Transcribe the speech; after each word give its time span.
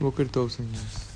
Boker 0.00 0.28
Tov, 0.28 0.50
señores. 0.50 1.06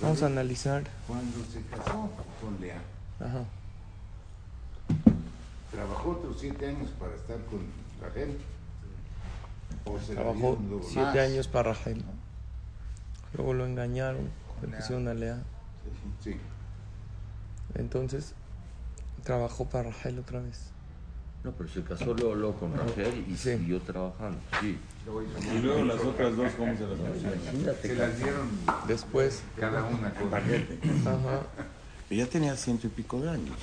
Vamos 0.00 0.22
a 0.22 0.26
analizar. 0.26 0.82
Cuando 1.06 1.38
se 1.52 1.62
casó 1.62 2.10
con 2.40 2.60
Lea, 2.60 2.80
Ajá. 3.20 3.44
trabajó 5.70 6.10
otros 6.10 6.36
siete 6.40 6.68
años 6.68 6.90
para 6.98 7.14
estar 7.14 7.38
con 7.46 7.60
Rachel. 8.00 8.38
O 9.84 9.98
se 9.98 10.14
Trabajó 10.14 10.58
siete 10.82 11.00
más. 11.04 11.16
años 11.16 11.48
para 11.48 11.72
Rachel. 11.72 12.04
Luego 13.34 13.54
lo 13.54 13.66
engañaron, 13.66 14.28
le 14.62 14.68
pusieron 14.76 15.08
a 15.08 15.14
Lea. 15.14 15.42
Sí. 16.22 16.36
Entonces, 17.74 18.34
trabajó 19.22 19.66
para 19.66 19.90
Rachel 19.90 20.18
otra 20.18 20.40
vez. 20.40 20.70
No, 21.44 21.50
pero 21.52 21.68
se 21.68 21.82
casó 21.82 22.14
luego, 22.14 22.34
luego 22.36 22.54
con 22.54 22.72
Raquel 22.76 23.24
y 23.28 23.36
Sí. 23.36 23.56
siguió 23.58 23.80
trabajando. 23.80 24.38
Sí. 24.60 24.78
Y 25.52 25.58
luego 25.58 25.84
las 25.84 26.00
otras 26.04 26.36
dos, 26.36 26.52
¿cómo 26.56 26.72
se 26.76 26.86
las? 26.86 26.98
Imagínate. 26.98 27.88
Se 27.88 27.94
las 27.96 28.16
dieron 28.18 28.48
Después, 28.86 29.42
cada 29.58 29.82
una 29.84 30.14
con 30.14 30.32
ajá, 30.32 31.40
Ella 32.10 32.28
tenía 32.28 32.56
ciento 32.56 32.86
y 32.86 32.90
pico 32.90 33.20
de 33.20 33.30
años. 33.30 33.56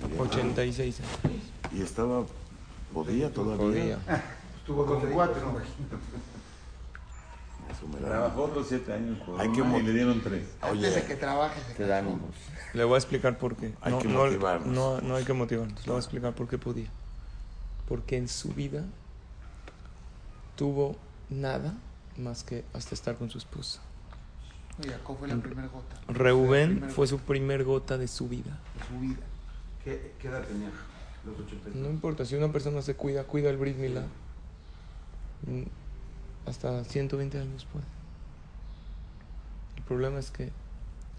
murió. 0.00 0.22
86 0.22 1.00
años. 1.00 1.42
Y 1.72 1.82
estaba, 1.82 2.24
podía 2.94 3.30
todavía. 3.32 3.58
Podía. 3.58 3.98
Estuvo 4.58 4.86
con 4.86 5.00
cuatro. 5.12 5.42
Trabajó 8.00 8.44
otros 8.44 8.66
siete 8.68 8.92
años 8.92 9.18
por 9.18 9.40
Hay 9.40 9.52
que 9.52 9.60
y 9.60 9.82
le 9.82 9.92
dieron 9.92 10.20
tres. 10.22 10.46
Oye, 10.70 10.90
Te 11.76 11.86
da 11.86 11.98
ánimos. 11.98 12.20
Le 12.72 12.84
voy 12.84 12.94
a 12.94 12.98
explicar 12.98 13.36
por 13.38 13.56
qué. 13.56 13.74
Hay 13.82 13.92
no, 13.92 13.98
que 13.98 14.08
no- 14.08 14.24
motivarnos. 14.24 14.68
No, 14.68 15.00
no 15.02 15.16
hay 15.16 15.24
que 15.24 15.32
motivarnos. 15.32 15.78
Le 15.84 15.92
voy 15.92 15.96
a 15.96 15.98
explicar 16.00 16.32
por 16.34 16.48
qué 16.48 16.56
podía. 16.58 16.88
Porque 17.88 18.16
en 18.16 18.28
su 18.28 18.50
vida 18.50 18.84
tuvo 20.56 20.96
nada 21.30 21.74
más 22.16 22.44
que 22.44 22.64
hasta 22.72 22.94
estar 22.94 23.16
con 23.16 23.30
su 23.30 23.38
esposa. 23.38 23.80
Jacob 24.86 25.16
fue 25.18 25.28
la 25.28 25.36
primera 25.36 25.68
gota 25.68 25.96
Reuben 26.08 26.72
Primer 26.72 26.90
fue 26.90 27.06
su 27.06 27.18
primer 27.18 27.64
gota 27.64 27.96
de 27.96 28.08
su 28.08 28.28
vida. 28.28 28.58
de 28.78 28.84
su 28.86 29.00
vida. 29.00 29.22
¿Qué, 29.82 30.12
qué 30.20 30.28
edad 30.28 30.44
tenía? 30.44 30.70
Los 31.24 31.38
80 31.46 31.70
No 31.74 31.88
importa, 31.88 32.24
si 32.26 32.34
una 32.34 32.52
persona 32.52 32.82
se 32.82 32.94
cuida, 32.94 33.24
cuida 33.24 33.48
el 33.50 33.56
Brit 33.56 33.76
Milá, 33.76 34.02
mm, 35.46 35.62
hasta 36.48 36.84
120 36.84 37.38
años 37.40 37.66
puede. 37.72 37.84
El 39.76 39.82
problema 39.84 40.18
es 40.18 40.30
que 40.30 40.50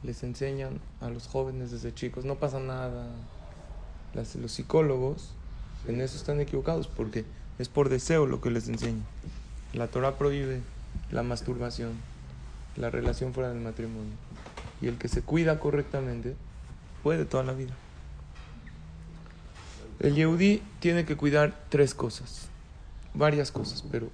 les 0.04 0.24
enseñan 0.24 0.80
a 1.02 1.10
los 1.10 1.28
jóvenes 1.28 1.72
desde 1.72 1.94
chicos, 1.94 2.26
no 2.26 2.36
pasa 2.36 2.60
nada. 2.60 3.08
Las- 4.14 4.36
los 4.36 4.52
psicólogos 4.52 5.32
en 5.88 6.02
eso 6.02 6.18
están 6.18 6.40
equivocados 6.40 6.88
porque 6.88 7.26
es 7.60 7.70
por 7.70 7.90
deseo 7.90 8.26
lo 8.26 8.42
que 8.42 8.52
les 8.52 8.68
enseñan. 8.68 9.06
La 9.74 9.88
Torah 9.88 10.18
prohíbe 10.18 10.62
la 11.12 11.24
masturbación, 11.24 11.94
la 12.76 12.90
relación 12.90 13.34
fuera 13.34 13.50
del 13.50 13.60
matrimonio. 13.60 14.14
Y 14.82 14.88
el 14.88 14.98
que 14.98 15.08
se 15.08 15.22
cuida 15.22 15.60
correctamente 15.60 16.36
puede 17.04 17.26
toda 17.26 17.44
la 17.44 17.54
vida. 17.54 17.74
El 20.00 20.14
Yehudi 20.14 20.62
tiene 20.80 21.06
que 21.06 21.18
cuidar 21.18 21.66
tres 21.70 21.96
cosas, 21.96 22.48
varias 23.16 23.52
cosas, 23.52 23.84
pero 23.92 24.10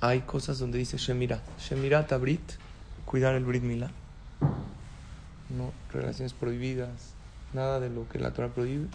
hay 0.00 0.20
cosas 0.20 0.58
donde 0.58 0.78
dice 0.78 0.98
Shemira. 0.98 1.40
Shemira 1.58 2.06
Tabrit, 2.06 2.42
cuidar 3.06 3.34
el 3.34 3.44
Brit 3.44 3.62
Milá. 3.62 3.90
No, 5.56 5.72
relaciones 5.92 6.34
prohibidas, 6.34 6.90
nada 7.54 7.80
de 7.80 7.88
lo 7.88 8.06
que 8.08 8.18
la 8.18 8.32
Torah 8.32 8.48
prohíbe. 8.48 8.88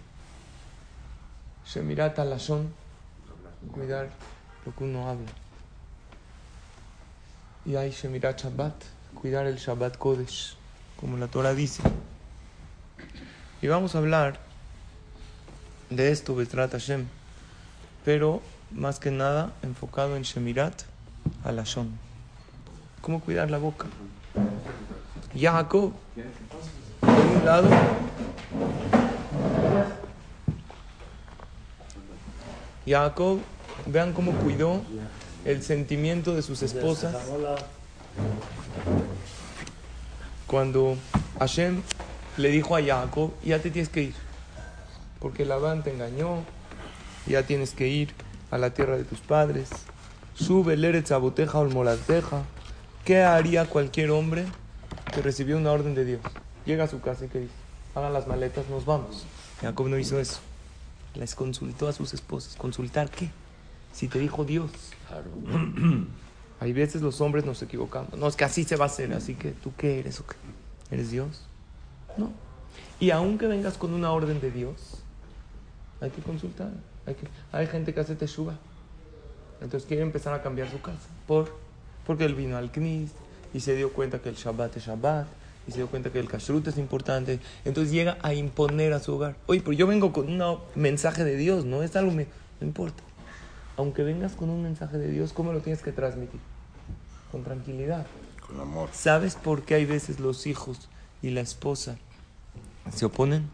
Shemira 1.68 2.14
Talashon, 2.14 2.72
cuidar 3.74 4.10
lo 4.66 4.74
que 4.74 4.84
uno 4.86 5.10
habla. 5.10 5.30
Y 7.66 7.76
hay 7.76 7.92
Shemira 7.92 8.32
Shabbat, 8.32 8.74
cuidar 9.14 9.48
el 9.48 9.58
Shabbat 9.58 9.98
Kodesh, 9.98 10.56
como 10.98 11.18
la 11.18 11.28
Torah 11.28 11.54
dice. 11.54 11.84
Y 13.62 13.68
vamos 13.68 13.96
a 13.96 13.98
hablar 13.98 14.40
de 15.90 16.12
esto, 16.12 16.36
Betrat 16.36 16.72
Hashem, 16.72 17.06
pero 18.06 18.42
más 18.72 19.00
que 19.00 19.12
nada 19.12 19.52
enfocado 19.62 20.16
en 20.16 20.24
Shemirat 20.24 20.84
Alashon. 21.44 22.00
¿Cómo 23.02 23.20
cuidar 23.20 23.52
la 23.52 23.58
boca? 23.58 23.88
Jacob, 25.38 25.92
por 27.02 27.10
un 27.10 27.46
lado, 27.46 27.70
Jacob, 32.88 33.40
vean 33.86 34.14
cómo 34.14 34.32
cuidó 34.34 34.82
el 35.46 35.62
sentimiento 35.64 36.34
de 36.34 36.42
sus 36.42 36.62
esposas 36.62 37.16
cuando 40.48 40.96
Hashem 41.40 41.82
le 42.38 42.50
dijo 42.50 42.76
a 42.76 42.82
Jacob, 42.82 43.32
ya 43.44 43.60
te 43.60 43.70
tienes 43.70 43.90
que 43.90 44.04
ir 44.04 44.28
porque 45.20 45.46
Labán 45.46 45.84
te 45.84 45.92
engañó, 45.92 46.44
ya 47.26 47.44
tienes 47.44 47.72
que 47.72 47.88
ir 47.88 48.14
a 48.52 48.58
la 48.58 48.72
tierra 48.72 48.98
de 48.98 49.04
tus 49.04 49.20
padres. 49.20 49.70
Sube 50.36 50.76
el 50.76 50.86
Eretz 50.86 51.12
Aboteja 51.12 51.60
o 51.60 51.66
Molateja. 51.66 52.44
¿Qué 53.04 53.24
haría 53.24 53.66
cualquier 53.66 54.12
hombre 54.12 54.46
que 55.14 55.22
recibió 55.22 55.58
una 55.58 55.72
orden 55.72 55.96
de 55.96 56.06
Dios? 56.06 56.22
Llega 56.66 56.84
a 56.84 56.88
su 56.88 57.02
casa 57.02 57.26
y 57.26 57.30
que 57.30 57.40
dice, 57.40 57.54
hagan 57.96 58.14
las 58.14 58.28
maletas, 58.28 58.68
nos 58.70 58.86
vamos. 58.86 59.26
Jacob 59.62 59.88
no 59.88 59.98
hizo 59.98 60.20
eso. 60.20 60.40
Les 61.18 61.36
consultó 61.36 61.88
a 61.88 61.94
sus 61.94 62.14
esposas. 62.14 62.56
¿Consultar 62.56 63.10
qué? 63.10 63.30
Si 63.94 64.08
te 64.08 64.20
dijo 64.20 64.46
Dios. 64.46 64.72
Hay 66.60 66.74
veces 66.74 67.02
los 67.02 67.22
hombres 67.22 67.46
nos 67.46 67.62
equivocamos. 67.62 68.14
No, 68.18 68.28
es 68.28 68.36
que 68.36 68.44
así 68.44 68.64
se 68.64 68.76
va 68.76 68.86
a 68.86 68.88
hacer, 68.88 69.14
así 69.14 69.36
que 69.36 69.52
tú 69.52 69.72
qué 69.78 70.00
eres 70.00 70.20
o 70.20 70.26
qué? 70.26 70.36
¿Eres 70.92 71.12
Dios? 71.12 71.44
No. 72.18 72.32
Y 73.00 73.12
aunque 73.12 73.48
vengas 73.48 73.78
con 73.78 73.94
una 73.94 74.12
orden 74.12 74.42
de 74.42 74.52
Dios, 74.52 75.02
hay 76.02 76.10
que 76.10 76.22
consultar. 76.22 76.72
Hay, 77.06 77.16
que, 77.16 77.28
hay 77.52 77.68
gente 77.68 77.94
que 77.94 78.00
hace 78.00 78.16
teshuva. 78.16 78.56
Entonces 79.62 79.88
quiere 79.88 80.04
empezar 80.04 80.34
a 80.34 80.42
cambiar 80.42 80.70
su 80.70 80.82
casa. 80.82 81.08
¿Por? 81.28 81.56
Porque 82.06 82.26
él 82.26 82.36
vino 82.36 82.58
al 82.58 82.72
Knis 82.72 83.12
y 83.54 83.60
se 83.60 83.76
dio 83.76 83.94
cuenta 83.94 84.20
que 84.20 84.30
el 84.30 84.36
Shabbat 84.36 84.78
es 84.78 84.86
Shabbat 84.86 85.28
y 85.68 85.72
se 85.72 85.78
dio 85.78 85.88
cuenta 85.88 86.12
que 86.12 86.20
el 86.20 86.28
Kashrut 86.28 86.68
es 86.68 86.78
importante. 86.78 87.40
Entonces 87.66 87.92
llega 87.92 88.18
a 88.22 88.34
imponer 88.34 88.94
a 88.94 89.00
su 89.00 89.14
hogar. 89.14 89.36
Oye, 89.48 89.62
pero 89.62 89.74
yo 89.74 89.88
vengo 89.88 90.14
con 90.14 90.30
un 90.30 90.60
mensaje 90.76 91.24
de 91.24 91.36
Dios, 91.36 91.66
no 91.66 91.84
es 91.84 91.96
algo, 91.96 92.12
me, 92.12 92.28
no 92.62 92.68
importa. 92.68 93.04
Aunque 93.76 94.04
vengas 94.04 94.34
con 94.34 94.50
un 94.50 94.64
mensaje 94.64 94.98
de 94.98 95.10
Dios, 95.12 95.34
¿cómo 95.34 95.54
lo 95.54 95.60
tienes 95.60 95.82
que 95.82 95.92
transmitir? 95.92 96.40
Con 97.32 97.44
tranquilidad. 97.44 98.08
Con 98.48 98.60
amor. 98.60 98.90
¿Sabes 98.94 99.36
por 99.36 99.64
qué 99.64 99.76
hay 99.76 99.86
veces 99.86 100.20
los 100.20 100.48
hijos 100.48 100.90
y 101.22 101.30
la 101.30 101.42
esposa 101.42 101.98
se 102.96 103.06
oponen? 103.06 103.50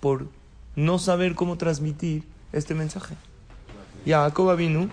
Por 0.00 0.28
no 0.76 0.98
saber 0.98 1.34
cómo 1.34 1.58
transmitir 1.58 2.24
este 2.52 2.74
mensaje. 2.74 3.16
Jacob 4.06 4.56
vino 4.56 4.88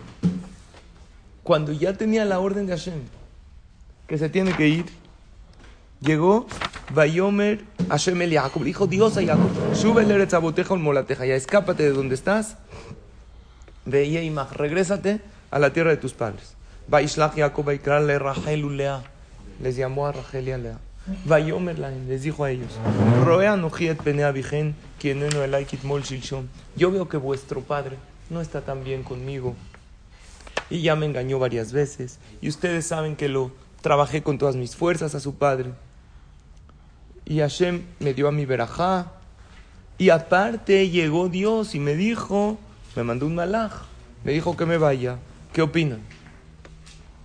cuando 1.44 1.72
ya 1.72 1.94
tenía 1.94 2.26
la 2.26 2.40
orden 2.40 2.68
de 2.68 2.74
Hashem 2.74 3.02
que 4.08 4.18
se 4.18 4.30
tiene 4.30 4.54
que 4.54 4.68
ir. 4.68 4.86
Llegó 6.02 6.48
Bayomer 6.94 7.66
Hashem 7.90 8.22
el 8.22 8.40
dijo 8.64 8.88
Dios 8.88 9.18
a 9.18 9.26
Jacob: 9.26 9.50
Sube 9.74 10.04
el 10.04 10.12
Eretz 10.12 10.34
Aboteja 10.34 10.74
ol 10.74 10.80
Molateja. 10.80 11.26
Ya 11.26 11.36
escápate 11.36 11.84
de 11.84 11.92
donde 11.92 12.16
estás. 12.16 12.56
Veía 13.86 14.24
Imach, 14.24 14.54
regrésate 14.54 15.20
a 15.52 15.60
la 15.60 15.74
tierra 15.74 15.90
de 15.90 15.98
tus 15.98 16.14
padres. 16.14 16.56
Vaishlach 16.88 17.36
Jacob 17.36 17.66
Vaikrale 17.66 18.18
Rachel 18.18 18.64
Ulea. 18.64 19.04
Les 19.62 19.76
llamó 19.76 20.08
a 20.08 20.14
Rachel 20.14 20.48
y 20.48 20.52
a 20.52 20.58
Lea. 20.58 20.80
Vayomer 21.26 21.80
Laim, 21.80 22.08
les 22.08 22.24
dijo 22.24 22.46
a 22.46 22.52
ellos: 22.52 22.72
Roea 23.26 23.58
Nojiet 23.58 24.02
Penea 24.02 24.32
Vigen, 24.32 24.76
quien 25.00 25.20
no 25.20 25.44
el 25.44 25.68
Mol 25.84 26.04
Shilshon. 26.04 26.50
Yo 26.78 26.92
veo 26.92 27.10
que 27.10 27.18
vuestro 27.18 27.62
padre 27.62 27.98
no 28.30 28.40
está 28.40 28.62
tan 28.62 28.86
bien 28.86 29.04
conmigo. 29.04 29.56
Y 30.70 30.82
ya 30.82 30.96
me 30.96 31.08
engañó 31.08 31.40
varias 31.40 31.74
veces. 31.74 32.20
Y 32.42 32.48
ustedes 32.48 32.86
saben 32.86 33.18
que 33.18 33.28
lo 33.28 33.52
trabajé 33.82 34.24
con 34.24 34.38
todas 34.38 34.56
mis 34.56 34.76
fuerzas 34.76 35.14
a 35.14 35.20
su 35.20 35.36
padre. 35.36 35.72
Y 37.30 37.40
Hashem 37.40 37.86
me 38.00 38.14
dio 38.14 38.28
a 38.28 38.32
mi 38.32 38.46
verajá. 38.46 39.14
Y 39.98 40.10
aparte 40.10 40.90
llegó 40.90 41.30
Dios 41.30 41.76
y 41.76 41.80
me 41.80 41.96
dijo, 41.96 42.58
me 42.96 43.04
mandó 43.04 43.28
un 43.28 43.36
malaj, 43.36 43.72
me 44.24 44.34
dijo 44.34 44.58
que 44.58 44.66
me 44.66 44.78
vaya. 44.78 45.20
¿Qué 45.54 45.62
opinan? 45.62 46.02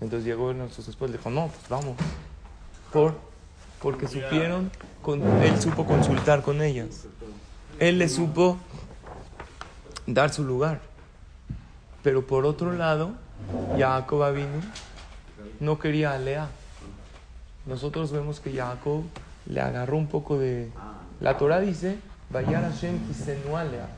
Entonces 0.01 0.27
llegó 0.27 0.53
sus 0.71 0.89
esposas 0.89 1.15
y 1.15 1.19
dijo, 1.19 1.31
no, 1.31 1.49
pues 1.49 1.69
vamos. 1.69 1.97
Por, 2.93 3.19
porque 3.81 4.07
supieron, 4.07 4.71
con, 5.03 5.23
él 5.43 5.61
supo 5.61 5.87
consultar 5.87 6.43
con 6.43 6.63
ellas. 6.63 7.07
Él 7.79 7.99
le 7.99 8.09
supo 8.09 8.59
dar 10.07 10.33
su 10.33 10.45
lugar. 10.45 10.81
Pero 12.03 12.27
por 12.27 12.45
otro 12.45 12.73
lado, 12.73 13.13
Jacob 13.79 14.35
vino, 14.35 14.61
no 15.61 15.79
quería 15.79 16.13
a. 16.13 16.49
Nosotros 17.67 18.13
vemos 18.13 18.41
que 18.41 18.53
Jacob 18.53 19.05
le 19.47 19.61
agarró 19.61 19.97
un 19.97 20.07
poco 20.07 20.39
de... 20.39 20.71
La 21.21 21.37
Torah 21.39 21.61
dice, 21.61 21.99
Vayar 22.31 22.63
Hashem 22.63 22.99
kisenu 23.07 23.57
a 23.57 23.65
Lea", 23.65 23.89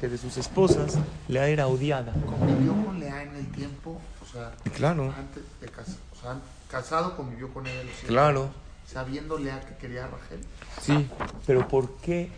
que 0.00 0.08
de 0.08 0.18
sus 0.18 0.36
esposas 0.36 0.98
Lea 1.28 1.48
era 1.48 1.66
odiada. 1.68 2.12
Convivió 2.26 2.72
con 2.84 2.98
Lea 2.98 3.22
en 3.22 3.34
el 3.36 3.46
tiempo, 3.52 4.00
o 4.22 4.32
sea, 4.32 4.52
Claro, 4.74 5.14
antes 5.16 5.42
de 5.60 5.68
casar, 5.68 5.94
o 6.12 6.20
sea, 6.20 6.36
casado 6.70 7.16
convivió 7.16 7.52
con 7.52 7.66
ella. 7.66 7.80
claro. 8.06 8.50
Sabiendo 8.86 9.36
Lea 9.36 9.60
que 9.60 9.74
quería 9.76 10.04
a 10.04 10.08
Rachel. 10.08 10.40
Sí, 10.80 11.08
pero 11.44 11.66
¿por 11.66 11.96
qué 11.96 12.30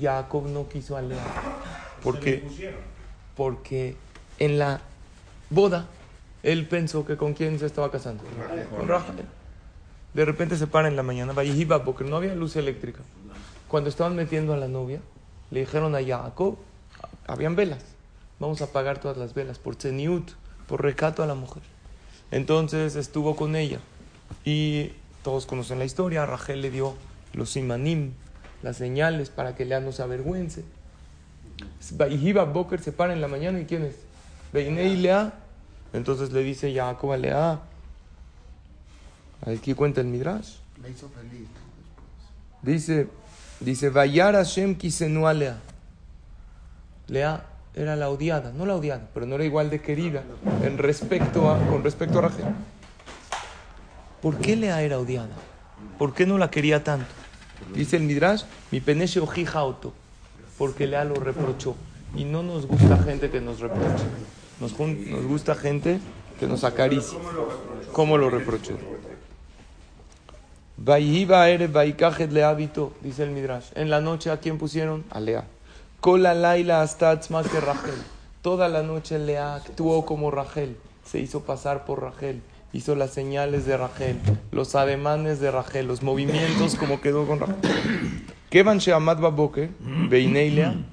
Jacob 0.00 0.48
no 0.48 0.68
quiso 0.68 0.96
a 0.96 1.02
Lea? 1.02 1.22
Porque, 2.02 2.42
porque 3.36 3.96
en 4.40 4.58
la 4.58 4.80
boda 5.50 5.86
él 6.42 6.66
pensó 6.66 7.06
que 7.06 7.16
con 7.16 7.32
quién 7.34 7.60
se 7.60 7.66
estaba 7.66 7.92
casando. 7.92 8.24
Con 8.76 8.88
Rachel. 8.88 9.24
De 10.14 10.24
repente 10.24 10.56
se 10.56 10.68
para 10.68 10.88
en 10.88 10.96
la 10.96 11.02
mañana, 11.02 11.32
va 11.32 11.84
porque 11.84 12.04
no 12.04 12.16
había 12.16 12.34
luz 12.34 12.54
eléctrica. 12.56 13.00
Cuando 13.68 13.90
estaban 13.90 14.14
metiendo 14.14 14.54
a 14.54 14.56
la 14.56 14.68
novia, 14.68 15.00
le 15.50 15.60
dijeron 15.60 15.96
a 15.96 16.04
Jacob, 16.04 16.56
habían 17.26 17.56
velas, 17.56 17.82
vamos 18.38 18.60
a 18.60 18.66
apagar 18.66 18.98
todas 18.98 19.16
las 19.16 19.34
velas 19.34 19.58
por 19.58 19.74
tzeniut, 19.74 20.30
por 20.68 20.82
recato 20.82 21.22
a 21.22 21.26
la 21.26 21.34
mujer. 21.34 21.62
Entonces 22.30 22.94
estuvo 22.94 23.34
con 23.34 23.56
ella 23.56 23.80
y 24.44 24.92
todos 25.22 25.46
conocen 25.46 25.78
la 25.78 25.84
historia, 25.84 26.26
Rachel 26.26 26.62
le 26.62 26.70
dio 26.70 26.94
los 27.32 27.50
simanim, 27.50 28.12
las 28.62 28.76
señales 28.76 29.30
para 29.30 29.54
que 29.54 29.64
Lea 29.64 29.80
no 29.80 29.90
se 29.92 30.02
avergüence. 30.02 30.64
Vaihiba 31.92 32.44
Boker 32.44 32.80
se 32.80 32.92
para 32.92 33.12
en 33.12 33.20
la 33.20 33.28
mañana 33.28 33.60
y 33.60 33.64
¿quién 33.64 33.84
es? 33.84 33.96
Beinei 34.52 34.96
Lea. 34.96 35.34
Entonces 35.92 36.32
le 36.32 36.42
dice 36.42 36.74
Jacob 36.74 37.12
a 37.12 37.16
Lea, 37.16 37.60
aquí 39.46 39.74
cuenta 39.74 40.00
el 40.00 40.06
Midrash. 40.06 40.56
Le 40.82 40.90
hizo 40.90 41.08
feliz. 41.08 41.48
Dice, 42.62 43.08
dice, 43.60 43.90
Vayar 43.90 44.34
Hashem 44.34 44.74
kisenu 44.74 45.30
Lea. 45.32 45.58
Lea 47.08 47.46
era 47.74 47.96
la 47.96 48.08
odiada, 48.08 48.52
no 48.52 48.66
la 48.66 48.76
odiada, 48.76 49.08
pero 49.12 49.26
no 49.26 49.34
era 49.34 49.44
igual 49.44 49.68
de 49.68 49.80
querida 49.80 50.22
en 50.62 50.78
respecto 50.78 51.50
a, 51.50 51.58
con 51.66 51.82
respecto 51.82 52.18
a 52.18 52.22
Rachel. 52.22 52.46
¿Por 54.22 54.38
qué 54.38 54.56
Lea 54.56 54.80
era 54.82 54.98
odiada? 54.98 55.34
¿Por 55.98 56.14
qué 56.14 56.24
no 56.24 56.38
la 56.38 56.50
quería 56.50 56.82
tanto? 56.82 57.06
Dice 57.74 57.96
el 57.96 58.04
Midrash, 58.04 58.44
mi 58.70 58.80
peneche 58.80 59.20
ojija 59.20 59.58
auto, 59.58 59.92
porque 60.56 60.86
Lea 60.86 61.04
lo 61.04 61.16
reprochó. 61.16 61.76
Y 62.16 62.24
no 62.24 62.42
nos 62.42 62.66
gusta 62.66 62.96
gente 62.98 63.28
que 63.30 63.40
nos 63.40 63.60
reproche. 63.60 64.04
Nos, 64.60 64.78
nos 64.78 65.26
gusta 65.26 65.54
gente 65.54 65.98
que 66.38 66.46
nos 66.46 66.62
acaricie. 66.62 67.18
¿Cómo 67.92 68.16
lo 68.16 68.30
reprochó? 68.30 68.78
Dice 73.02 73.22
el 73.22 73.30
Midrash. 73.30 73.66
En 73.74 73.90
la 73.90 74.00
noche, 74.00 74.30
¿a 74.30 74.38
quién 74.38 74.58
pusieron? 74.58 75.04
A 75.10 75.20
Lea. 75.20 75.44
Kola 76.00 76.34
laila 76.34 76.82
hasta 76.82 77.18
más 77.30 77.48
que 77.48 77.60
Rachel. 77.60 77.94
Toda 78.42 78.68
la 78.68 78.82
noche 78.82 79.18
Lea 79.18 79.54
actuó 79.54 80.04
como 80.04 80.30
Rachel. 80.30 80.76
Se 81.04 81.20
hizo 81.20 81.44
pasar 81.44 81.84
por 81.84 82.02
Rachel. 82.02 82.42
Hizo 82.72 82.96
las 82.96 83.10
señales 83.12 83.66
de 83.66 83.76
Rachel, 83.76 84.18
los 84.50 84.74
ademanes 84.74 85.38
de 85.38 85.52
Rachel, 85.52 85.86
los 85.86 86.02
movimientos 86.02 86.74
como 86.74 87.00
quedó 87.00 87.24
con 87.24 87.38
Rachel. 87.38 88.26
Kevan 88.50 88.78
Sheamad 88.78 89.18
Baboker, 89.18 89.70
Beinei. 90.08 90.84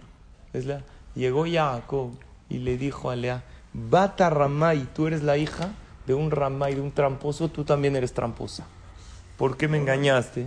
Llegó 1.15 1.45
Jacob 1.51 2.11
y 2.49 2.59
le 2.59 2.77
dijo 2.77 3.09
a 3.09 3.15
Lea, 3.15 3.43
Bata 3.73 4.29
Ramay, 4.29 4.87
tú 4.93 5.07
eres 5.07 5.23
la 5.23 5.37
hija 5.37 5.71
de 6.05 6.13
un 6.13 6.29
Ramay, 6.29 6.75
de 6.75 6.81
un 6.81 6.91
tramposo, 6.91 7.49
tú 7.49 7.63
también 7.63 7.95
eres 7.95 8.13
tramposa. 8.13 8.67
¿Por 9.41 9.57
qué 9.57 9.67
me 9.67 9.79
engañaste? 9.79 10.45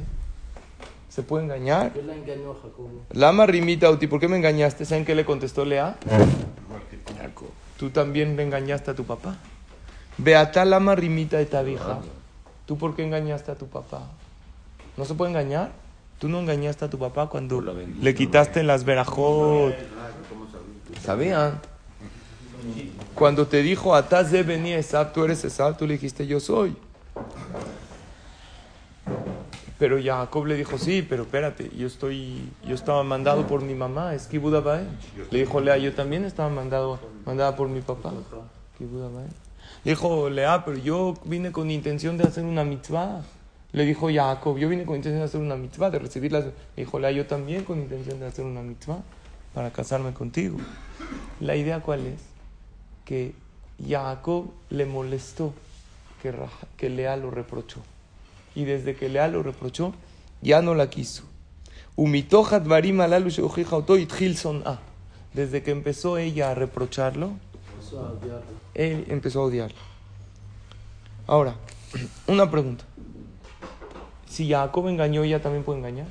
¿Se 1.08 1.24
puede 1.24 1.42
engañar? 1.42 1.90
Él 1.96 2.06
la 2.06 2.14
engañó 2.14 2.54
Jacob. 2.54 2.88
Lama 3.10 3.44
rimita 3.44 3.90
Uti, 3.90 4.06
¿por 4.06 4.20
qué 4.20 4.28
me 4.28 4.36
engañaste? 4.36 4.84
¿Saben 4.84 5.04
qué 5.04 5.16
le 5.16 5.24
contestó 5.24 5.64
Lea? 5.64 5.96
Tú 7.76 7.90
también 7.90 8.36
me 8.36 8.44
engañaste 8.44 8.92
a 8.92 8.94
tu 8.94 9.02
papá. 9.02 9.36
Beata 10.16 10.64
lama 10.64 10.94
rimita 10.94 11.38
de 11.38 11.46
tabija. 11.46 12.02
¿Tú 12.66 12.78
por 12.78 12.94
qué 12.94 13.04
engañaste 13.04 13.50
a 13.50 13.56
tu 13.56 13.66
papá? 13.66 14.12
¿No 14.96 15.04
se 15.04 15.14
puede 15.14 15.32
engañar? 15.32 15.72
Tú 16.20 16.28
no 16.28 16.38
engañaste 16.38 16.84
a 16.84 16.88
tu 16.88 17.00
papá 17.00 17.26
cuando 17.26 17.60
le 18.00 18.14
quitaste 18.14 18.62
las 18.62 18.84
verajot. 18.84 19.74
¿Sabían? 21.02 21.60
Cuando 23.16 23.48
te 23.48 23.60
dijo, 23.62 23.96
Ataz 23.96 24.30
de 24.30 24.44
venir 24.44 24.78
Esab, 24.78 25.12
tú 25.12 25.24
eres 25.24 25.44
Esab, 25.44 25.76
tú 25.76 25.84
le 25.84 25.94
dijiste, 25.94 26.28
yo 26.28 26.38
soy. 26.38 26.76
Pero 29.78 29.98
Jacob 30.02 30.46
le 30.46 30.54
dijo, 30.54 30.78
sí, 30.78 31.02
pero 31.02 31.24
espérate, 31.24 31.70
yo 31.76 31.88
estoy, 31.88 32.48
yo 32.66 32.74
estaba 32.74 33.02
mandado 33.02 33.46
por 33.46 33.62
mi 33.62 33.74
mamá, 33.74 34.14
es 34.14 34.28
Kibud 34.28 34.54
Abae. 34.54 34.86
Le 35.30 35.40
dijo 35.40 35.60
Lea, 35.60 35.76
yo 35.78 35.92
también 35.94 36.24
estaba 36.24 36.48
mandado, 36.48 37.00
mandada 37.26 37.56
por 37.56 37.68
mi 37.68 37.80
papá. 37.80 38.12
Le 38.78 39.90
dijo 39.90 40.30
Lea, 40.30 40.64
pero 40.64 40.76
yo 40.76 41.14
vine 41.24 41.50
con 41.50 41.70
intención 41.72 42.16
de 42.16 42.24
hacer 42.24 42.44
una 42.44 42.62
mitzvah. 42.62 43.22
Le 43.72 43.84
dijo 43.84 44.08
Jacob, 44.12 44.56
yo 44.58 44.68
vine 44.68 44.84
con 44.84 44.94
intención 44.94 45.20
de 45.20 45.24
hacer 45.24 45.40
una 45.40 45.56
mitzvah, 45.56 45.90
de 45.90 45.98
recibirlas. 45.98 46.44
Le 46.44 46.52
dijo 46.84 47.00
Lea, 47.00 47.10
yo 47.10 47.26
también 47.26 47.64
con 47.64 47.80
intención 47.80 48.20
de 48.20 48.26
hacer 48.26 48.44
una 48.44 48.62
mitzvah 48.62 49.02
para 49.54 49.72
casarme 49.72 50.12
contigo. 50.12 50.58
La 51.40 51.56
idea 51.56 51.80
cuál 51.80 52.06
es? 52.06 52.20
Que 53.04 53.34
Jacob 53.84 54.52
le 54.70 54.86
molestó 54.86 55.52
que 56.76 56.88
Lea 56.88 57.16
lo 57.16 57.32
reprochó. 57.32 57.80
Y 58.54 58.64
desde 58.64 58.94
que 58.94 59.08
Lea 59.08 59.28
lo 59.28 59.42
reprochó, 59.42 59.94
ya 60.42 60.62
no 60.62 60.74
la 60.74 60.90
quiso. 60.90 61.24
Desde 65.34 65.62
que 65.62 65.70
empezó 65.70 66.18
ella 66.18 66.50
a 66.50 66.54
reprocharlo, 66.54 67.32
Empezó 67.74 68.00
a 68.00 68.12
odiarlo. 68.12 68.44
él 68.74 69.04
empezó 69.08 69.40
a 69.40 69.44
odiarlo. 69.44 69.78
Ahora, 71.26 71.54
una 72.28 72.50
pregunta. 72.50 72.84
Si 74.28 74.48
Jacob 74.48 74.88
engañó, 74.88 75.22
ella 75.24 75.40
también 75.42 75.64
puede 75.64 75.78
engañar. 75.78 76.06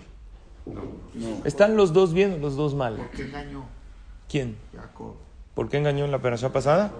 ¿Están 1.43 1.75
los 1.75 1.91
dos 1.91 2.13
bien 2.13 2.33
o 2.33 2.37
los 2.37 2.55
dos 2.55 2.73
mal? 2.73 2.95
¿Por 2.95 3.09
qué 3.11 3.23
engañó 3.23 3.65
¿Quién? 4.29 4.55
Jacob? 4.75 5.15
¿Por 5.53 5.69
qué 5.69 5.77
engañó 5.77 6.05
en 6.05 6.11
la 6.11 6.19
perashá 6.19 6.51
pasada? 6.51 6.91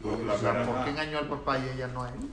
¿por 0.00 0.84
qué 0.84 0.90
engañó 0.90 1.18
al 1.18 1.28
papá 1.28 1.58
y 1.58 1.68
ella 1.74 1.88
no 1.88 2.04
a 2.04 2.08
él? 2.10 2.30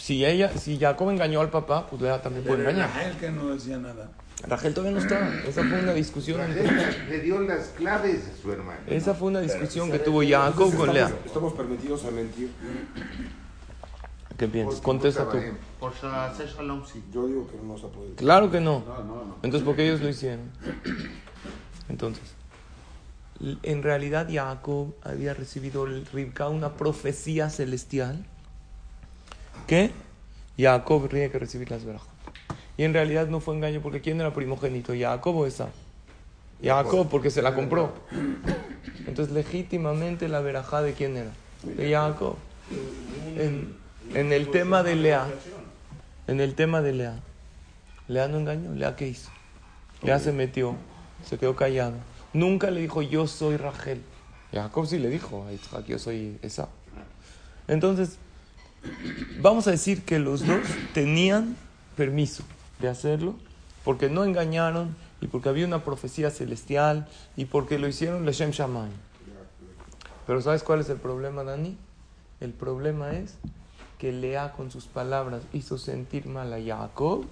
Si 0.00 0.24
ella, 0.24 0.50
si 0.56 0.78
Jacob 0.78 1.10
engañó 1.10 1.40
al 1.42 1.50
papá, 1.50 1.86
pues 1.86 2.00
Lea 2.00 2.22
también 2.22 2.44
puede 2.46 2.62
engañar. 2.62 2.88
Él 3.04 3.16
que 3.18 3.30
no 3.30 3.48
decía 3.48 3.76
nada. 3.76 4.10
Rachel 4.48 4.72
todavía 4.72 4.98
no 4.98 5.04
está. 5.04 5.30
Esa 5.46 5.62
fue 5.62 5.78
una 5.82 5.92
discusión. 5.92 6.40
entre- 6.40 7.06
Le 7.10 7.20
dio 7.20 7.38
las 7.42 7.68
claves 7.68 8.22
a 8.26 8.42
su 8.42 8.50
hermano. 8.50 8.80
Esa 8.86 9.12
fue 9.12 9.28
una 9.28 9.40
discusión 9.40 9.90
que 9.90 9.98
tuvo 9.98 10.22
Jacob 10.26 10.74
con 10.74 10.94
Lea. 10.94 11.10
Estamos 11.26 11.52
permitidos 11.52 12.02
a 12.06 12.10
mentir. 12.12 12.50
¿Qué 14.38 14.48
piensas? 14.48 14.80
Contesta 14.80 15.28
tú. 15.28 15.36
Por 15.78 15.92
hacer 15.92 16.48
shalom, 16.48 16.82
sí. 16.86 17.04
Yo 17.12 17.26
digo 17.26 17.46
que 17.46 17.58
no 17.62 17.76
se 17.76 17.88
puede. 17.88 18.14
Claro 18.14 18.50
que 18.50 18.60
no. 18.60 18.82
Entonces, 19.42 19.66
¿por 19.66 19.76
qué 19.76 19.86
ellos 19.86 20.00
lo 20.00 20.08
hicieron? 20.08 20.50
Entonces, 21.90 22.24
en 23.62 23.82
realidad 23.82 24.28
Jacob 24.32 24.94
había 25.02 25.34
recibido 25.34 25.84
el 25.84 26.06
Ribka 26.06 26.48
una 26.48 26.72
profecía 26.74 27.50
celestial 27.50 28.24
que 29.66 29.90
Jacob 30.58 31.08
tenía 31.08 31.30
que 31.30 31.38
recibir 31.38 31.70
las 31.70 31.84
verajot. 31.84 32.08
Y 32.76 32.84
en 32.84 32.94
realidad 32.94 33.28
no 33.28 33.40
fue 33.40 33.54
engaño 33.54 33.80
porque 33.82 34.00
¿quién 34.00 34.20
era 34.20 34.32
primogénito? 34.32 34.92
¿Jacob 34.98 35.36
o 35.36 35.46
esa? 35.46 35.68
Jacob 36.62 37.08
porque 37.10 37.30
se 37.30 37.42
la 37.42 37.54
compró. 37.54 37.92
Entonces 39.06 39.34
legítimamente 39.34 40.28
la 40.28 40.40
verajá 40.40 40.82
de 40.82 40.92
quién 40.92 41.16
era? 41.16 41.30
De 41.62 41.90
Jacob. 41.90 42.36
En, 43.36 44.32
el 44.32 44.50
tema 44.50 44.82
de 44.82 44.96
Lea, 44.96 45.26
en 46.26 46.40
el 46.40 46.54
tema 46.54 46.80
de 46.82 46.92
Lea, 46.92 47.20
Lea 48.08 48.28
no 48.28 48.38
engañó, 48.38 48.72
Lea 48.74 48.96
qué 48.96 49.08
hizo? 49.08 49.30
Lea 50.02 50.18
se 50.18 50.32
metió, 50.32 50.74
se 51.24 51.38
quedó 51.38 51.56
callado. 51.56 51.94
Nunca 52.32 52.70
le 52.70 52.80
dijo 52.80 53.02
yo 53.02 53.26
soy 53.26 53.56
Rachel. 53.56 54.02
Jacob 54.52 54.86
sí 54.86 54.98
le 54.98 55.08
dijo 55.08 55.46
yo 55.86 55.98
soy 55.98 56.38
esa. 56.42 56.68
Entonces, 57.68 58.18
vamos 59.40 59.66
a 59.66 59.70
decir 59.70 60.04
que 60.04 60.18
los 60.18 60.46
dos 60.46 60.60
tenían 60.94 61.56
permiso 61.96 62.42
de 62.80 62.88
hacerlo 62.88 63.34
porque 63.84 64.08
no 64.08 64.24
engañaron 64.24 64.94
y 65.20 65.26
porque 65.26 65.48
había 65.48 65.66
una 65.66 65.84
profecía 65.84 66.30
celestial 66.30 67.08
y 67.36 67.46
porque 67.46 67.78
lo 67.78 67.88
hicieron 67.88 68.24
Leshem. 68.24 68.52
Pero 70.26 70.42
¿sabes 70.42 70.62
cuál 70.62 70.80
es 70.80 70.88
el 70.88 70.98
problema, 70.98 71.44
Dani? 71.44 71.76
El 72.40 72.52
problema 72.52 73.12
es 73.12 73.36
que 73.98 74.12
Lea 74.12 74.52
con 74.52 74.70
sus 74.70 74.86
palabras 74.86 75.42
hizo 75.52 75.76
sentir 75.76 76.26
mal 76.26 76.52
a 76.52 76.62
Jacob 76.62 77.26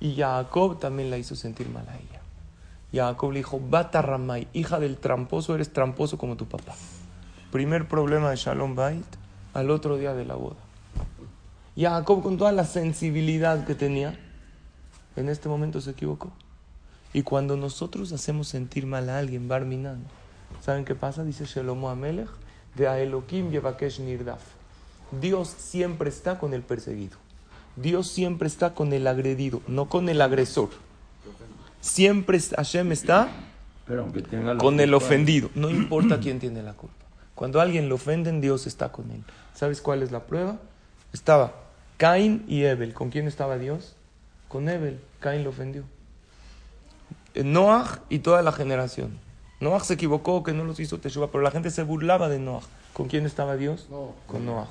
y 0.00 0.16
Jacob 0.16 0.78
también 0.78 1.10
la 1.10 1.16
hizo 1.16 1.34
sentir 1.34 1.68
mal 1.70 1.88
a 1.88 1.96
ella. 1.96 2.20
Jacob 2.92 3.32
le 3.32 3.38
dijo, 3.38 3.58
Bata 3.58 4.02
Ramay, 4.02 4.46
hija 4.52 4.78
del 4.78 4.98
tramposo, 4.98 5.54
eres 5.54 5.72
tramposo 5.72 6.18
como 6.18 6.36
tu 6.36 6.46
papá. 6.46 6.74
Primer 7.50 7.88
problema 7.88 8.30
de 8.30 8.36
Shalom 8.36 8.74
Bait 8.74 9.06
al 9.54 9.70
otro 9.70 9.96
día 9.96 10.14
de 10.14 10.24
la 10.24 10.34
boda. 10.34 10.63
Jacob 11.76 12.22
con 12.22 12.38
toda 12.38 12.52
la 12.52 12.64
sensibilidad 12.64 13.66
que 13.66 13.74
tenía, 13.74 14.18
en 15.16 15.28
este 15.28 15.48
momento 15.48 15.80
se 15.80 15.90
equivocó. 15.90 16.32
Y 17.12 17.22
cuando 17.22 17.56
nosotros 17.56 18.12
hacemos 18.12 18.48
sentir 18.48 18.86
mal 18.86 19.08
a 19.08 19.18
alguien, 19.18 19.48
Barminan, 19.48 20.04
¿saben 20.60 20.84
qué 20.84 20.94
pasa? 20.94 21.24
Dice 21.24 21.44
Shelomo 21.44 21.88
Amelech, 21.88 22.28
de 22.74 22.88
Aelokim 22.88 23.50
Yevakesh 23.50 24.00
Nirdaf. 24.00 24.40
Dios 25.20 25.48
siempre 25.48 26.08
está 26.08 26.38
con 26.38 26.54
el 26.54 26.62
perseguido. 26.62 27.16
Dios 27.76 28.08
siempre 28.08 28.48
está 28.48 28.74
con 28.74 28.92
el 28.92 29.06
agredido, 29.06 29.60
no 29.66 29.88
con 29.88 30.08
el 30.08 30.20
agresor. 30.20 30.70
Siempre 31.80 32.40
Hashem 32.40 32.92
está 32.92 33.28
Pero 33.86 34.06
tenga 34.30 34.56
con 34.56 34.80
el 34.80 34.94
ofendido. 34.94 35.50
No 35.54 35.70
importa 35.70 36.18
quién 36.20 36.40
tiene 36.40 36.62
la 36.62 36.72
culpa. 36.72 37.04
Cuando 37.34 37.60
a 37.60 37.62
alguien 37.62 37.88
lo 37.88 37.96
ofenden, 37.96 38.40
Dios 38.40 38.66
está 38.66 38.90
con 38.90 39.10
él. 39.10 39.22
¿Sabes 39.54 39.80
cuál 39.80 40.02
es 40.02 40.12
la 40.12 40.20
prueba? 40.20 40.58
Estaba 41.12 41.63
Caín 41.96 42.44
y 42.48 42.64
Ebel. 42.64 42.92
¿Con 42.94 43.10
quién 43.10 43.26
estaba 43.26 43.58
Dios? 43.58 43.96
Con 44.48 44.68
Ebel. 44.68 45.00
Caín 45.20 45.44
lo 45.44 45.50
ofendió. 45.50 45.84
Eh, 47.34 47.44
Noah 47.44 48.00
y 48.08 48.20
toda 48.20 48.42
la 48.42 48.52
generación. 48.52 49.18
Noah 49.60 49.80
se 49.80 49.94
equivocó, 49.94 50.42
que 50.42 50.52
no 50.52 50.64
los 50.64 50.80
hizo 50.80 50.98
Teshuvah, 50.98 51.30
pero 51.30 51.42
la 51.42 51.50
gente 51.50 51.70
se 51.70 51.82
burlaba 51.82 52.28
de 52.28 52.38
Noah. 52.38 52.62
¿Con 52.92 53.08
quién 53.08 53.26
estaba 53.26 53.56
Dios? 53.56 53.86
Con 54.26 54.46
Noah. 54.46 54.68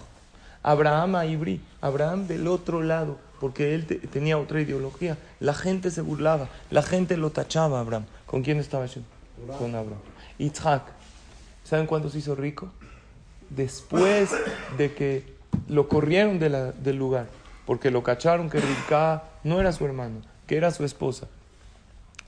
Abraham 0.61 1.15
a 1.15 1.25
Ibrí. 1.25 1.61
Abraham 1.81 2.27
del 2.27 2.47
otro 2.47 2.81
lado, 2.81 3.17
porque 3.39 3.73
él 3.75 3.85
te- 3.85 3.95
tenía 3.95 4.37
otra 4.37 4.61
ideología. 4.61 5.17
La 5.39 5.53
gente 5.53 5.91
se 5.91 6.01
burlaba, 6.01 6.47
la 6.69 6.83
gente 6.83 7.17
lo 7.17 7.31
tachaba 7.31 7.79
a 7.79 7.81
Abraham. 7.81 8.05
¿Con 8.25 8.43
quién 8.43 8.59
estaba 8.59 8.85
Hashem? 8.87 9.03
Con 9.57 9.75
Abraham. 9.75 9.99
Isaac. 10.37 10.83
¿Saben 11.63 11.85
cuándo 11.85 12.09
se 12.09 12.19
hizo 12.19 12.35
rico? 12.35 12.69
Después 13.49 14.29
de 14.77 14.93
que 14.93 15.32
lo 15.67 15.87
corrieron 15.87 16.39
de 16.39 16.49
la- 16.49 16.71
del 16.71 16.97
lugar, 16.97 17.27
porque 17.65 17.91
lo 17.91 18.03
cacharon 18.03 18.49
que 18.49 18.59
Rivka 18.59 19.23
no 19.43 19.59
era 19.59 19.71
su 19.71 19.85
hermano, 19.85 20.21
que 20.47 20.57
era 20.57 20.71
su 20.71 20.83
esposa. 20.83 21.27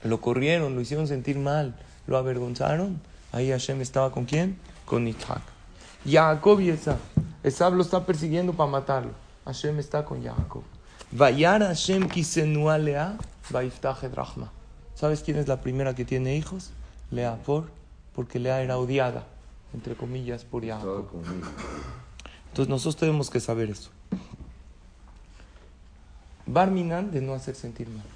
Lo 0.02 0.20
corrieron, 0.20 0.74
lo 0.74 0.80
hicieron 0.80 1.06
sentir 1.08 1.38
mal, 1.38 1.74
lo 2.06 2.16
avergonzaron. 2.16 3.00
Ahí 3.32 3.50
Hashem 3.50 3.80
estaba 3.80 4.12
con 4.12 4.24
quién? 4.24 4.56
Con 4.84 5.08
Isaac. 5.08 5.42
Jacob 6.08 6.60
y 6.60 6.70
Esab. 6.70 6.98
Esab 7.42 7.74
lo 7.74 7.82
está 7.82 8.04
persiguiendo 8.06 8.52
para 8.52 8.70
matarlo. 8.70 9.12
Hashem 9.44 9.78
está 9.78 10.04
con 10.04 10.22
Jacob. 10.22 10.62
Vayar 11.12 11.62
Hashem 11.62 12.08
kisenua 12.08 12.78
Lea, 12.78 13.16
Rahma. 13.50 14.52
¿Sabes 14.94 15.22
quién 15.22 15.36
es 15.38 15.46
la 15.48 15.60
primera 15.60 15.94
que 15.94 16.04
tiene 16.04 16.36
hijos? 16.36 16.70
Lea, 17.10 17.36
por, 17.44 17.66
porque 18.14 18.38
Lea 18.38 18.62
era 18.62 18.78
odiada, 18.78 19.24
entre 19.74 19.94
comillas, 19.94 20.44
por 20.44 20.66
Jacob. 20.66 21.06
Entonces 22.56 22.70
nosotros 22.70 22.96
tenemos 22.96 23.28
que 23.28 23.38
saber 23.38 23.68
eso. 23.68 23.90
Barminan 26.46 27.10
de 27.10 27.20
no 27.20 27.34
hacer 27.34 27.54
sentir 27.54 27.86
mal. 27.86 28.06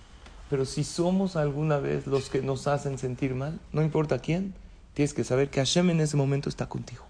Pero 0.48 0.64
si 0.64 0.82
somos 0.82 1.36
alguna 1.36 1.76
vez 1.76 2.06
los 2.06 2.30
que 2.30 2.40
nos 2.40 2.66
hacen 2.66 2.96
sentir 2.96 3.34
mal, 3.34 3.60
no 3.70 3.82
importa 3.82 4.18
quién, 4.18 4.54
tienes 4.94 5.12
que 5.12 5.24
saber 5.24 5.50
que 5.50 5.60
Hashem 5.60 5.90
en 5.90 6.00
ese 6.00 6.16
momento 6.16 6.48
está 6.48 6.70
contigo. 6.70 7.04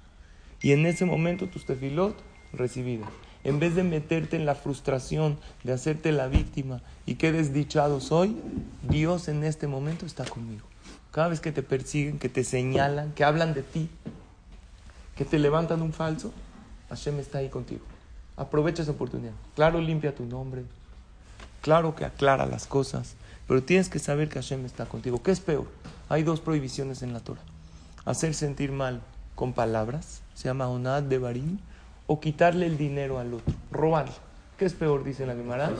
Y 0.60 0.72
en 0.72 0.86
ese 0.86 1.04
momento 1.04 1.46
tus 1.46 1.66
tefilot 1.66 2.16
recibidas. 2.52 3.08
En 3.44 3.60
vez 3.60 3.76
de 3.76 3.84
meterte 3.84 4.34
en 4.34 4.44
la 4.44 4.56
frustración 4.56 5.38
de 5.62 5.72
hacerte 5.72 6.10
la 6.10 6.26
víctima 6.26 6.82
y 7.06 7.14
que 7.14 7.30
desdichado 7.30 8.00
soy, 8.00 8.36
Dios 8.88 9.28
en 9.28 9.44
este 9.44 9.68
momento 9.68 10.04
está 10.04 10.24
conmigo. 10.24 10.66
Cada 11.12 11.28
vez 11.28 11.38
que 11.38 11.52
te 11.52 11.62
persiguen, 11.62 12.18
que 12.18 12.28
te 12.28 12.42
señalan, 12.42 13.12
que 13.12 13.22
hablan 13.22 13.54
de 13.54 13.62
ti, 13.62 13.88
que 15.14 15.24
te 15.24 15.38
levantan 15.38 15.80
un 15.80 15.92
falso, 15.92 16.32
Hashem 16.90 17.18
está 17.18 17.38
ahí 17.38 17.48
contigo. 17.48 17.82
Aprovecha 18.36 18.82
esa 18.82 18.92
oportunidad. 18.92 19.32
Claro, 19.54 19.80
limpia 19.80 20.14
tu 20.14 20.24
nombre. 20.24 20.64
Claro 21.62 21.94
que 21.94 22.04
aclara 22.04 22.46
las 22.46 22.66
cosas. 22.66 23.14
Pero 23.46 23.62
tienes 23.62 23.88
que 23.88 23.98
saber 23.98 24.28
que 24.28 24.34
Hashem 24.34 24.64
está 24.64 24.86
contigo. 24.86 25.22
¿Qué 25.22 25.30
es 25.30 25.40
peor? 25.40 25.66
Hay 26.08 26.22
dos 26.22 26.40
prohibiciones 26.40 27.02
en 27.02 27.12
la 27.12 27.20
Torah. 27.20 27.40
Hacer 28.04 28.34
sentir 28.34 28.72
mal 28.72 29.00
con 29.34 29.52
palabras, 29.52 30.22
se 30.34 30.48
llama 30.48 30.68
onad 30.68 31.02
de 31.02 31.18
barim, 31.18 31.58
o 32.06 32.20
quitarle 32.20 32.66
el 32.66 32.76
dinero 32.76 33.18
al 33.18 33.34
otro, 33.34 33.54
robarle. 33.70 34.14
¿Qué 34.58 34.64
es 34.64 34.74
peor? 34.74 35.04
Dice 35.04 35.26
la 35.26 35.34
Gemara. 35.34 35.70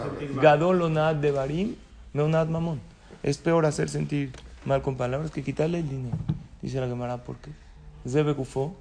Gadol 0.40 0.82
onad 0.82 1.16
de 1.16 1.30
barim, 1.30 1.76
me 2.12 2.22
onad 2.22 2.46
mamón. 2.46 2.80
Es 3.22 3.38
peor 3.38 3.66
hacer 3.66 3.88
sentir 3.88 4.32
mal 4.64 4.80
con 4.82 4.96
palabras 4.96 5.30
que 5.30 5.42
quitarle 5.42 5.80
el 5.80 5.88
dinero. 5.88 6.16
Dice 6.62 6.80
la 6.80 6.88
Gemara, 6.88 7.18
¿por 7.18 7.36
qué? 7.36 7.50
Zebe 8.08 8.32
gufó, 8.32 8.74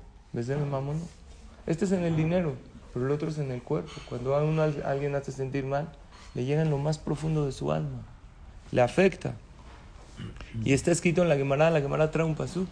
mamón. 0.70 1.02
Este 1.70 1.86
es 1.86 1.92
en 1.92 2.04
el 2.04 2.18
dinero, 2.18 2.56
pero 2.94 3.06
el 3.06 3.12
otro 3.12 3.30
es 3.30 3.38
en 3.38 3.52
el 3.52 3.62
cuerpo. 3.62 3.92
Cuando 4.10 4.36
a 4.36 4.44
uno, 4.44 4.64
alguien 4.64 5.14
hace 5.14 5.32
sentir 5.32 5.66
mal, 5.66 5.88
le 6.34 6.44
llega 6.44 6.64
en 6.64 6.72
lo 6.72 6.80
más 6.80 6.98
profundo 6.98 7.46
de 7.46 7.52
su 7.52 7.72
alma. 7.72 8.02
Le 8.72 8.82
afecta. 8.82 9.36
Y 10.66 10.74
está 10.74 10.92
escrito 10.92 11.22
en 11.22 11.30
la 11.30 11.38
Gemara, 11.38 11.70
la 11.70 11.80
Gemara 11.80 12.10
trae 12.10 12.26
un 12.26 12.36
pasuk 12.36 12.68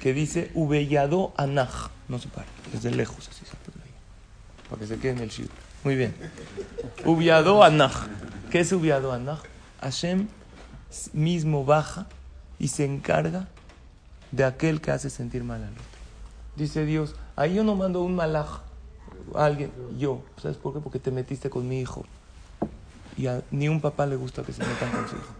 que 0.00 0.12
dice 0.12 0.50
Ubeyado 0.54 1.32
Anaj. 1.36 1.90
No 2.08 2.18
se 2.18 2.28
para, 2.28 2.48
desde 2.72 2.90
lejos 2.90 3.28
así 3.28 3.44
se 3.44 3.54
puede. 3.54 3.86
Para 4.68 4.80
que 4.80 4.86
se 4.88 4.98
quede 4.98 5.12
en 5.12 5.18
el 5.20 5.30
shir. 5.30 5.48
Muy 5.84 5.94
bien. 5.94 6.12
Ubeyado 7.04 7.62
Anaj. 7.62 8.08
¿Qué 8.50 8.58
es 8.58 8.72
Ubeyado 8.72 9.12
Anaj? 9.12 9.38
Hashem 9.80 10.26
mismo 11.12 11.64
baja 11.64 12.08
y 12.58 12.68
se 12.68 12.84
encarga 12.84 13.46
de 14.32 14.44
aquel 14.44 14.80
que 14.80 14.90
hace 14.90 15.10
sentir 15.10 15.44
mal 15.44 15.62
al 15.62 15.70
otro. 15.70 15.84
Dice 16.56 16.84
Dios, 16.84 17.14
ahí 17.36 17.54
yo 17.54 17.64
no 17.64 17.74
mando 17.74 18.02
un 18.02 18.14
malaj 18.14 18.60
a 19.34 19.44
alguien, 19.44 19.70
yo. 19.98 20.22
¿Sabes 20.40 20.56
por 20.56 20.74
qué? 20.74 20.80
Porque 20.80 20.98
te 20.98 21.10
metiste 21.10 21.50
con 21.50 21.68
mi 21.68 21.80
hijo. 21.80 22.04
Y 23.16 23.26
a 23.26 23.42
ni 23.50 23.68
un 23.68 23.80
papá 23.80 24.06
le 24.06 24.16
gusta 24.16 24.42
que 24.42 24.52
se 24.52 24.64
metan 24.64 24.90
con 24.90 25.08
su 25.08 25.16
hijo. 25.16 25.32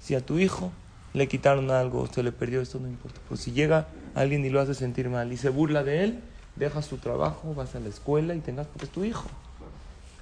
Si 0.00 0.14
a 0.14 0.24
tu 0.24 0.38
hijo 0.38 0.72
le 1.12 1.28
quitaron 1.28 1.70
algo, 1.70 2.06
se 2.06 2.22
le 2.22 2.32
perdió, 2.32 2.60
esto 2.60 2.78
no 2.78 2.88
importa. 2.88 3.20
Pero 3.28 3.36
si 3.36 3.52
llega 3.52 3.88
alguien 4.14 4.44
y 4.44 4.50
lo 4.50 4.60
hace 4.60 4.74
sentir 4.74 5.08
mal 5.08 5.32
y 5.32 5.36
se 5.36 5.48
burla 5.48 5.82
de 5.82 6.04
él, 6.04 6.20
dejas 6.56 6.88
tu 6.88 6.96
trabajo, 6.96 7.54
vas 7.54 7.74
a 7.74 7.80
la 7.80 7.88
escuela 7.88 8.34
y 8.34 8.40
tengas 8.40 8.66
porque 8.66 8.86
es 8.86 8.92
tu 8.92 9.04
hijo. 9.04 9.28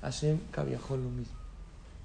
Hashem 0.03 0.39
viajó 0.67 0.97
lo 0.97 1.09
mismo, 1.09 1.35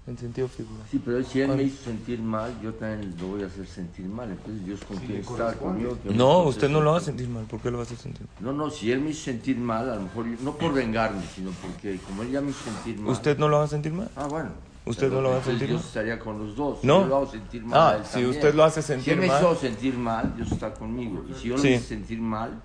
en 0.08 0.18
sentido 0.18 0.48
figurado. 0.48 0.86
Sí, 0.90 1.00
pero 1.04 1.24
si 1.24 1.42
él 1.42 1.48
¿Cuál? 1.48 1.58
me 1.58 1.64
hizo 1.66 1.84
sentir 1.84 2.20
mal, 2.20 2.52
yo 2.64 2.74
también 2.74 3.14
lo 3.20 3.28
voy 3.28 3.44
a 3.44 3.46
hacer 3.46 3.68
sentir 3.68 4.06
mal. 4.08 4.32
Entonces 4.32 4.66
Dios 4.66 4.80
con 4.88 4.98
quién 4.98 5.20
está 5.20 5.54
conmigo. 5.54 5.98
que 6.02 6.10
No, 6.14 6.44
usted 6.44 6.68
no 6.70 6.82
lo 6.82 6.92
va 6.94 6.98
a 6.98 7.02
sentir- 7.02 7.30
mal. 7.30 7.44
¿Por 7.46 7.60
qué 7.62 7.70
lo 7.70 7.78
va 7.78 7.84
a 7.84 7.86
hacer 7.86 7.98
sentir 7.98 8.22
mal? 8.22 8.36
No, 8.40 8.54
no, 8.54 8.72
si 8.72 8.92
él 8.92 9.02
me 9.02 9.12
hizo 9.12 9.26
sentir 9.26 9.58
mal, 9.58 9.88
a 9.90 9.96
lo 9.96 10.02
mejor, 10.02 10.26
yo- 10.28 10.38
no 10.42 10.56
por 10.58 10.74
vengarme, 10.74 11.22
sino 11.36 11.52
porque 11.52 12.00
como 12.08 12.24
él 12.24 12.32
ya 12.32 12.42
me 12.42 12.50
hizo 12.50 12.64
sentir 12.64 12.98
mal. 13.00 13.12
¿Usted 13.12 13.38
no 13.38 13.48
lo 13.50 13.58
va 13.58 13.66
a 13.66 13.68
sentir 13.68 13.94
mal? 13.94 14.10
Ah, 14.16 14.26
bueno. 14.28 14.50
¿Usted 14.86 15.10
Pero 15.10 15.16
no 15.18 15.22
lo 15.22 15.30
va 15.30 15.38
a 15.38 15.44
sentir 15.44 15.68
Dios 15.68 15.82
mal? 15.82 15.88
estaría 15.88 16.18
con 16.20 16.40
los 16.40 16.56
dos. 16.56 16.84
No. 16.84 17.02
Yo 17.02 17.08
lo 17.08 17.16
hago 17.18 17.28
sentir 17.30 17.64
mal. 17.64 17.80
Ah, 17.80 17.90
a 17.92 17.98
él 17.98 18.06
si 18.06 18.12
también. 18.14 18.32
usted 18.32 18.54
lo 18.56 18.64
hace 18.64 18.82
Si 18.82 18.88
sentir 18.88 19.14
él 19.14 19.20
me 19.20 19.28
mal- 19.28 19.40
hizo 19.44 19.56
sentir 19.56 19.94
mal, 19.96 20.34
Dios 20.36 20.52
está 20.52 20.74
conmigo. 20.74 21.24
Y 21.30 21.34
si 21.40 21.50
yo 21.50 21.58
lo 21.58 21.62
Sí. 21.62 21.68
hice 21.70 21.84
sentir 21.86 22.20
mal, 22.20 22.60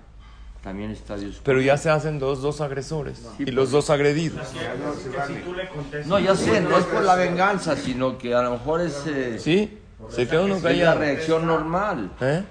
también 0.64 0.90
está 0.90 1.16
Dios 1.16 1.42
Pero 1.44 1.60
ya 1.60 1.76
se 1.76 1.90
hacen 1.90 2.18
dos, 2.18 2.40
dos 2.40 2.62
agresores 2.62 3.20
y 3.38 3.50
los 3.50 3.70
dos 3.70 3.90
agredidos. 3.90 4.40
No, 6.06 6.18
ya 6.18 6.34
sé, 6.34 6.62
no 6.62 6.78
es 6.78 6.84
por 6.86 7.04
la 7.04 7.14
venganza, 7.16 7.76
sino 7.76 8.16
que 8.16 8.34
a 8.34 8.42
lo 8.42 8.52
mejor 8.52 8.80
es, 8.80 9.02
eh, 9.06 9.38
¿Sí? 9.38 9.78
Se 10.08 10.26
queda 10.26 10.42
uno 10.42 10.56
es 10.56 10.62
la 10.62 10.70
callado. 10.70 11.00
reacción 11.00 11.46
normal. 11.46 12.10
¿Eh? 12.20 12.42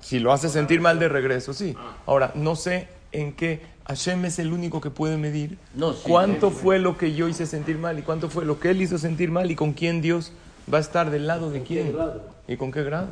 Si 0.00 0.18
lo 0.18 0.32
hace 0.32 0.48
sentir 0.48 0.80
mal 0.80 0.98
de 0.98 1.08
regreso, 1.08 1.52
sí. 1.52 1.76
Ahora, 2.06 2.32
no 2.34 2.56
sé 2.56 2.88
en 3.12 3.34
qué 3.34 3.60
Hashem 3.86 4.24
es 4.24 4.38
el 4.38 4.52
único 4.52 4.80
que 4.80 4.90
puede 4.90 5.16
medir 5.18 5.58
No, 5.74 5.92
sí, 5.92 6.00
cuánto 6.04 6.50
fue 6.50 6.78
lo 6.78 6.96
que 6.96 7.12
yo 7.12 7.28
hice 7.28 7.44
sentir 7.44 7.76
mal 7.76 7.98
y 7.98 8.02
cuánto 8.02 8.30
fue 8.30 8.44
lo 8.44 8.60
que 8.60 8.70
él 8.70 8.80
hizo 8.80 8.98
sentir 8.98 9.30
mal 9.30 9.50
y 9.50 9.56
con 9.56 9.72
quién 9.72 10.00
Dios 10.00 10.32
va 10.72 10.78
a 10.78 10.80
estar 10.80 11.10
del 11.10 11.26
lado 11.26 11.50
de 11.50 11.62
quién 11.62 11.94
y 12.48 12.56
con 12.56 12.72
qué 12.72 12.82
grado. 12.82 13.08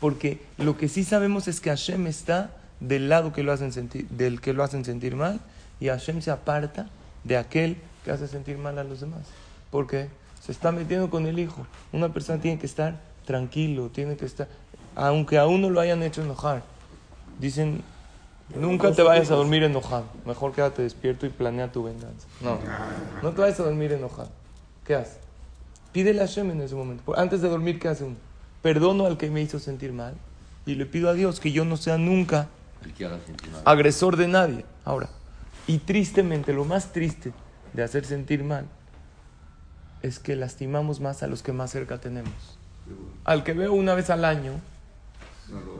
Porque 0.00 0.40
lo 0.58 0.76
que 0.76 0.88
sí 0.88 1.04
sabemos 1.04 1.46
es 1.46 1.60
que 1.60 1.70
Hashem 1.70 2.06
está 2.06 2.50
del 2.82 3.08
lado 3.08 3.32
que 3.32 3.42
lo 3.42 3.52
hacen 3.52 3.72
sentir, 3.72 4.08
del 4.08 4.40
que 4.40 4.52
lo 4.52 4.64
hacen 4.64 4.84
sentir 4.84 5.14
mal 5.14 5.40
y 5.80 5.88
Hashem 5.88 6.20
se 6.20 6.30
aparta 6.30 6.88
de 7.24 7.36
aquel 7.36 7.76
que 8.04 8.10
hace 8.10 8.26
sentir 8.26 8.58
mal 8.58 8.78
a 8.78 8.84
los 8.84 9.00
demás. 9.00 9.22
Porque 9.70 10.08
se 10.40 10.52
está 10.52 10.72
metiendo 10.72 11.08
con 11.08 11.26
el 11.26 11.38
hijo. 11.38 11.66
Una 11.92 12.12
persona 12.12 12.40
tiene 12.40 12.58
que 12.58 12.66
estar 12.66 13.00
tranquilo, 13.24 13.88
tiene 13.88 14.16
que 14.16 14.26
estar, 14.26 14.48
aunque 14.96 15.38
a 15.38 15.46
uno 15.46 15.70
lo 15.70 15.80
hayan 15.80 16.02
hecho 16.02 16.22
enojar. 16.22 16.62
Dicen, 17.38 17.82
nunca 18.54 18.92
te 18.92 19.02
vayas 19.02 19.30
a 19.30 19.36
dormir 19.36 19.62
enojado. 19.62 20.04
Mejor 20.26 20.52
quédate 20.52 20.82
despierto 20.82 21.24
y 21.26 21.30
planea 21.30 21.70
tu 21.70 21.84
venganza. 21.84 22.26
No, 22.40 22.58
no 23.22 23.30
te 23.30 23.40
vayas 23.40 23.60
a 23.60 23.64
dormir 23.64 23.92
enojado. 23.92 24.30
¿Qué 24.84 24.96
haces? 24.96 25.18
Pídele 25.92 26.20
a 26.20 26.26
Hashem 26.26 26.50
en 26.50 26.62
ese 26.62 26.74
momento. 26.74 27.16
Antes 27.16 27.42
de 27.42 27.48
dormir, 27.48 27.78
¿qué 27.78 27.88
hace 27.88 28.04
uno? 28.04 28.16
Perdono 28.62 29.06
al 29.06 29.16
que 29.16 29.30
me 29.30 29.40
hizo 29.40 29.58
sentir 29.58 29.92
mal 29.92 30.14
y 30.66 30.74
le 30.74 30.86
pido 30.86 31.08
a 31.08 31.14
Dios 31.14 31.38
que 31.38 31.52
yo 31.52 31.64
no 31.64 31.76
sea 31.76 31.98
nunca 31.98 32.48
Agresor 33.64 34.16
de 34.16 34.28
nadie. 34.28 34.64
Ahora, 34.84 35.08
Y 35.66 35.78
tristemente, 35.78 36.52
lo 36.52 36.64
más 36.64 36.92
triste 36.92 37.32
de 37.72 37.82
hacer 37.82 38.04
sentir 38.04 38.42
mal 38.42 38.66
es 40.02 40.18
que 40.18 40.34
lastimamos 40.34 41.00
más 41.00 41.22
a 41.22 41.28
los 41.28 41.42
que 41.42 41.52
más 41.52 41.70
cerca 41.70 42.00
tenemos. 42.00 42.58
Al 43.24 43.44
que 43.44 43.52
veo 43.52 43.72
una 43.72 43.94
vez 43.94 44.10
al 44.10 44.24
año, 44.24 44.54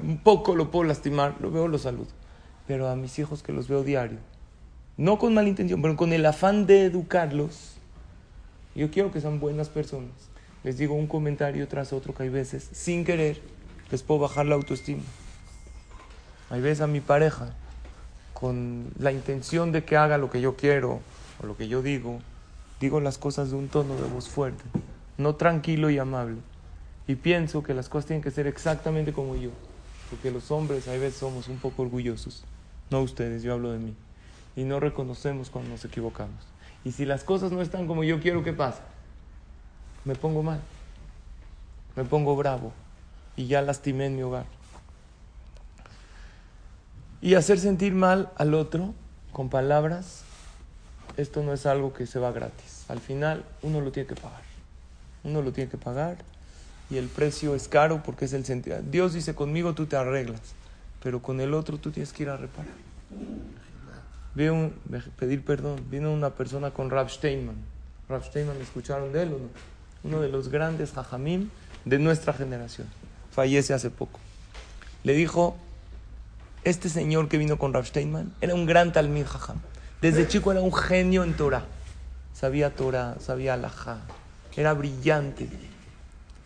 un 0.02 0.18
poco 0.18 0.54
lo 0.54 0.70
puedo 0.70 0.84
lastimar, 0.84 1.34
lo 1.40 1.50
veo, 1.50 1.66
lo 1.66 1.78
saludo. 1.78 2.08
Pero 2.68 2.88
a 2.88 2.94
mis 2.94 3.18
hijos 3.18 3.42
que 3.42 3.52
los 3.52 3.66
veo 3.66 3.82
diario, 3.82 4.18
no 4.96 5.18
con 5.18 5.34
mala 5.34 5.48
intención, 5.48 5.82
pero 5.82 5.96
con 5.96 6.12
el 6.12 6.24
afán 6.24 6.66
de 6.66 6.84
educarlos, 6.84 7.72
yo 8.74 8.90
quiero 8.90 9.10
que 9.10 9.20
sean 9.20 9.40
buenas 9.40 9.68
personas. 9.68 10.12
Les 10.62 10.78
digo 10.78 10.94
un 10.94 11.08
comentario 11.08 11.66
tras 11.66 11.92
otro 11.92 12.14
que 12.14 12.22
hay 12.22 12.28
veces, 12.28 12.68
sin 12.72 13.04
querer, 13.04 13.40
les 13.90 14.04
puedo 14.04 14.20
bajar 14.20 14.46
la 14.46 14.54
autoestima. 14.54 15.02
Hay 16.52 16.60
veces 16.60 16.82
a 16.82 16.86
mi 16.86 17.00
pareja, 17.00 17.54
con 18.34 18.92
la 18.98 19.10
intención 19.10 19.72
de 19.72 19.86
que 19.86 19.96
haga 19.96 20.18
lo 20.18 20.30
que 20.30 20.42
yo 20.42 20.54
quiero 20.54 21.00
o 21.42 21.46
lo 21.46 21.56
que 21.56 21.66
yo 21.66 21.80
digo, 21.80 22.20
digo 22.78 23.00
las 23.00 23.16
cosas 23.16 23.50
de 23.50 23.56
un 23.56 23.68
tono 23.68 23.96
de 23.96 24.02
voz 24.02 24.28
fuerte, 24.28 24.62
no 25.16 25.34
tranquilo 25.34 25.88
y 25.88 25.98
amable. 25.98 26.36
Y 27.08 27.14
pienso 27.14 27.62
que 27.62 27.72
las 27.72 27.88
cosas 27.88 28.04
tienen 28.04 28.22
que 28.22 28.30
ser 28.30 28.46
exactamente 28.46 29.14
como 29.14 29.34
yo, 29.34 29.48
porque 30.10 30.30
los 30.30 30.50
hombres 30.50 30.88
a 30.88 30.92
veces 30.92 31.14
somos 31.14 31.48
un 31.48 31.56
poco 31.56 31.84
orgullosos, 31.84 32.44
no 32.90 33.00
ustedes, 33.00 33.42
yo 33.42 33.54
hablo 33.54 33.72
de 33.72 33.78
mí, 33.78 33.94
y 34.54 34.64
no 34.64 34.78
reconocemos 34.78 35.48
cuando 35.48 35.70
nos 35.70 35.86
equivocamos. 35.86 36.44
Y 36.84 36.92
si 36.92 37.06
las 37.06 37.24
cosas 37.24 37.50
no 37.50 37.62
están 37.62 37.86
como 37.86 38.04
yo 38.04 38.20
quiero 38.20 38.44
que 38.44 38.52
pase, 38.52 38.82
me 40.04 40.16
pongo 40.16 40.42
mal, 40.42 40.60
me 41.96 42.04
pongo 42.04 42.36
bravo 42.36 42.74
y 43.36 43.46
ya 43.46 43.62
lastimé 43.62 44.04
en 44.04 44.16
mi 44.16 44.22
hogar. 44.22 44.44
Y 47.22 47.34
hacer 47.34 47.60
sentir 47.60 47.94
mal 47.94 48.30
al 48.36 48.52
otro 48.52 48.94
con 49.32 49.48
palabras, 49.48 50.24
esto 51.16 51.42
no 51.42 51.52
es 51.52 51.66
algo 51.66 51.92
que 51.92 52.06
se 52.06 52.18
va 52.18 52.32
gratis. 52.32 52.84
Al 52.88 52.98
final 52.98 53.44
uno 53.62 53.80
lo 53.80 53.92
tiene 53.92 54.08
que 54.08 54.16
pagar. 54.16 54.42
Uno 55.24 55.40
lo 55.40 55.52
tiene 55.52 55.70
que 55.70 55.78
pagar 55.78 56.16
y 56.90 56.98
el 56.98 57.06
precio 57.06 57.54
es 57.54 57.68
caro 57.68 58.02
porque 58.02 58.24
es 58.24 58.32
el 58.32 58.44
sentido. 58.44 58.78
Dios 58.82 59.14
dice, 59.14 59.34
conmigo 59.34 59.72
tú 59.72 59.86
te 59.86 59.96
arreglas, 59.96 60.40
pero 61.02 61.22
con 61.22 61.40
el 61.40 61.54
otro 61.54 61.78
tú 61.78 61.92
tienes 61.92 62.12
que 62.12 62.24
ir 62.24 62.28
a 62.28 62.36
reparar. 62.36 62.72
Veo 64.34 64.72
pedir 65.16 65.44
perdón. 65.44 65.80
Vino 65.90 66.12
una 66.12 66.30
persona 66.30 66.72
con 66.72 66.90
Rav 66.90 67.08
Steinman. 67.08 67.56
Rav 68.08 68.24
Steinman, 68.24 68.60
¿escucharon 68.60 69.12
de 69.12 69.22
él 69.22 69.32
o 69.32 69.38
no? 69.38 69.48
Uno 70.04 70.20
de 70.20 70.28
los 70.28 70.48
grandes 70.48 70.96
hajamim 70.98 71.50
de 71.84 71.98
nuestra 71.98 72.32
generación. 72.32 72.88
Fallece 73.30 73.74
hace 73.74 73.90
poco. 73.90 74.18
Le 75.04 75.14
dijo, 75.14 75.56
este 76.64 76.88
señor 76.88 77.28
que 77.28 77.38
vino 77.38 77.58
con 77.58 77.72
Rav 77.72 77.86
Steinman 77.86 78.32
era 78.40 78.54
un 78.54 78.66
gran 78.66 78.92
talmid 78.92 79.26
jajam. 79.26 79.58
Desde 80.00 80.26
chico 80.26 80.52
era 80.52 80.60
un 80.60 80.72
genio 80.72 81.24
en 81.24 81.34
Torah. 81.34 81.64
Sabía 82.34 82.74
Torah, 82.74 83.16
sabía 83.20 83.54
alajá. 83.54 84.00
Era 84.56 84.72
brillante. 84.74 85.48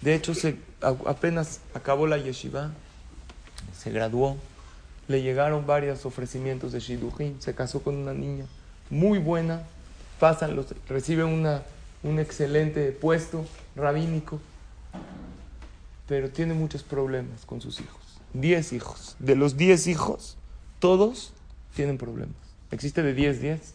De 0.01 0.15
hecho, 0.15 0.35
se, 0.35 0.57
apenas 1.07 1.61
acabó 1.75 2.07
la 2.07 2.19
yeshiva, 2.19 2.71
se 3.77 3.91
graduó, 3.91 4.37
le 5.09 5.23
llegaron 5.23 5.67
varios 5.67 6.05
ofrecimientos 6.05 6.73
de 6.73 6.81
Shidujin, 6.81 7.41
se 7.41 7.55
casó 7.55 7.83
con 7.83 7.97
una 7.97 8.13
niña 8.13 8.45
muy 8.91 9.19
buena, 9.19 9.63
pasan 10.21 10.57
los, 10.57 10.67
recibe 10.89 11.25
una, 11.25 11.63
un 12.03 12.19
excelente 12.19 12.93
puesto 12.93 13.47
rabínico, 13.75 14.41
pero 16.07 16.31
tiene 16.31 16.55
muchos 16.55 16.83
problemas 16.83 17.45
con 17.47 17.61
sus 17.61 17.81
hijos. 17.81 18.06
Diez 18.33 18.73
hijos. 18.73 19.17
De 19.19 19.37
los 19.37 19.57
diez 19.57 19.87
hijos, 19.87 20.37
todos 20.79 21.33
tienen 21.75 21.99
problemas. 21.99 22.37
Existe 22.71 23.03
de 23.03 23.15
diez, 23.15 23.41
diez. 23.41 23.75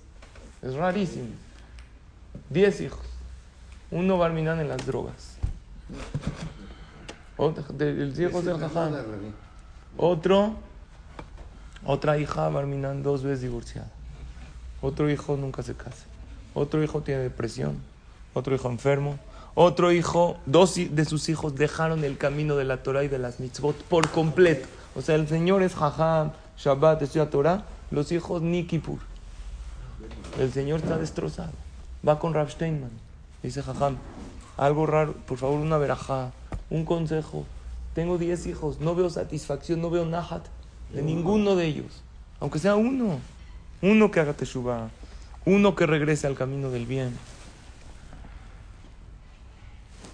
Es 0.62 0.74
rarísimo. 0.75 1.29
Diez 2.50 2.81
hijos. 2.81 3.05
Uno 3.90 4.18
va 4.18 4.27
en 4.27 4.68
las 4.68 4.85
drogas. 4.85 5.37
Otro, 7.37 7.64
del 7.74 8.20
hijos 8.20 8.46
del 8.46 8.57
jajam. 8.57 8.94
Otro, 9.98 10.55
otra 11.85 12.18
hija 12.18 12.48
Barminan 12.50 13.03
dos 13.03 13.24
veces 13.24 13.42
divorciada. 13.42 13.92
Otro 14.81 15.09
hijo 15.09 15.35
nunca 15.37 15.64
se 15.64 15.74
casa. 15.74 16.05
Otro 16.53 16.83
hijo 16.83 17.01
tiene 17.01 17.22
depresión. 17.22 17.77
Otro 18.33 18.55
hijo 18.55 18.70
enfermo. 18.70 19.18
Otro 19.53 19.92
hijo, 19.92 20.37
dos 20.46 20.75
de 20.75 21.05
sus 21.05 21.27
hijos 21.27 21.55
dejaron 21.55 22.03
el 22.03 22.18
camino 22.18 22.55
de 22.55 22.64
la 22.64 22.83
Torah 22.83 23.03
y 23.03 23.09
de 23.09 23.20
las 23.20 23.40
mitzvot 23.40 23.75
por 23.83 24.09
completo. 24.09 24.68
O 24.96 25.01
sea, 25.01 25.16
el 25.16 25.27
Señor 25.27 25.61
es 25.61 25.75
Jajam, 25.75 26.31
Shabbat, 26.57 27.01
estudia 27.01 27.29
Torah. 27.29 27.66
Los 27.92 28.11
hijos 28.14 28.42
ni 28.42 28.66
Kippur. 28.66 29.00
El 30.40 30.53
Señor 30.53 30.79
está 30.79 30.98
destrozado. 30.98 31.51
Va 32.07 32.18
con 32.20 32.33
Rav 32.33 32.50
Steinman. 32.50 32.92
Dice 33.44 33.61
Jajam, 33.61 33.98
algo 34.55 34.85
raro, 34.85 35.14
por 35.25 35.37
favor, 35.37 35.59
una 35.59 35.77
verajá, 35.77 36.31
un 36.70 36.85
consejo. 36.85 37.46
Tengo 37.94 38.18
10 38.18 38.48
hijos, 38.48 38.79
no 38.79 38.96
veo 38.96 39.09
satisfacción, 39.09 39.81
no 39.81 39.90
veo 39.90 40.05
nahat 40.05 40.46
de 40.94 41.01
ninguno 41.01 41.55
de 41.55 41.66
ellos. 41.66 42.01
Aunque 42.40 42.59
sea 42.59 42.75
uno. 42.75 43.20
Uno 43.81 44.11
que 44.11 44.20
haga 44.20 44.33
teshuva. 44.33 44.90
Uno 45.46 45.75
que 45.75 45.85
regrese 45.85 46.27
al 46.27 46.35
camino 46.35 46.70
del 46.70 46.85
bien. 46.85 47.18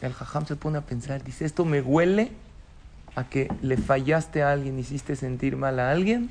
El 0.01 0.13
jajam 0.13 0.45
se 0.45 0.55
pone 0.55 0.77
a 0.77 0.81
pensar, 0.81 1.23
dice, 1.23 1.45
esto 1.45 1.65
me 1.65 1.81
huele 1.81 2.31
a 3.15 3.23
que 3.23 3.51
le 3.61 3.77
fallaste 3.77 4.43
a 4.43 4.51
alguien, 4.51 4.77
hiciste 4.77 5.15
sentir 5.15 5.57
mal 5.57 5.79
a 5.79 5.91
alguien 5.91 6.29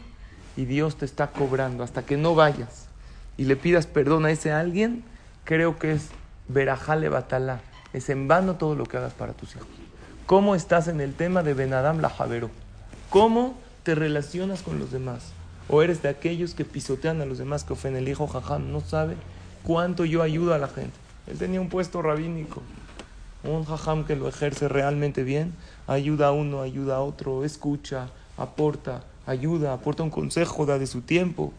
y 0.57 0.65
Dios 0.65 0.97
te 0.97 1.05
está 1.05 1.29
cobrando 1.29 1.83
hasta 1.83 2.03
que 2.03 2.17
no 2.17 2.35
vayas 2.35 2.87
y 3.37 3.45
le 3.45 3.57
pidas 3.57 3.87
perdón 3.87 4.25
a 4.25 4.31
ese 4.31 4.53
alguien, 4.53 5.05
creo 5.45 5.79
que 5.79 5.93
es 5.93 6.09
verajale 6.49 7.09
batala, 7.09 7.61
es 7.93 8.09
en 8.09 8.29
vano 8.29 8.55
todo 8.55 8.75
lo 8.75 8.85
que 8.87 8.97
hagas 8.97 9.13
para 9.13 9.33
tus 9.33 9.57
hijos. 9.57 9.69
¿Cómo 10.27 10.55
estás 10.55 10.89
en 10.89 11.01
el 11.01 11.15
tema 11.15 11.43
de 11.43 11.55
Benadam 11.55 12.01
la 12.01 12.11
Javero? 12.11 12.51
¿Cómo 13.11 13.57
te 13.83 13.95
relacionas 13.95 14.63
con 14.63 14.79
los 14.79 14.91
demás? 14.91 15.33
¿O 15.69 15.83
eres 15.83 16.03
de 16.03 16.09
aquellos 16.09 16.55
que 16.55 16.65
pisotean 16.65 17.21
a 17.21 17.27
los 17.27 17.39
demás, 17.39 17.65
que 17.65 17.73
ofenden? 17.73 18.03
El 18.03 18.09
hijo 18.09 18.27
jajam 18.27 18.73
no 18.73 18.81
sabe 18.81 19.17
cuánto 19.63 20.05
yo 20.05 20.23
ayudo 20.23 20.55
a 20.55 20.59
la 20.59 20.69
gente. 20.69 20.97
Él 21.27 21.39
tenía 21.39 21.61
un 21.61 21.69
puesto 21.69 22.03
rabínico. 22.03 22.63
Un 23.47 23.65
jajam 23.65 24.05
que 24.05 24.17
lo 24.17 24.29
ejerce 24.29 24.69
realmente 24.69 25.23
bien, 25.23 25.55
ayuda 25.87 26.29
a 26.29 26.33
uno, 26.33 26.63
ayuda 26.63 26.97
a 26.97 27.01
otro, 27.01 27.45
escucha, 27.45 28.09
aporta, 28.37 29.05
ayuda, 29.27 29.73
aporta 29.73 30.03
un 30.03 30.11
consejo, 30.11 30.67
da 30.67 30.79
de 30.79 30.87
su 30.87 31.03
tiempo. 31.03 31.53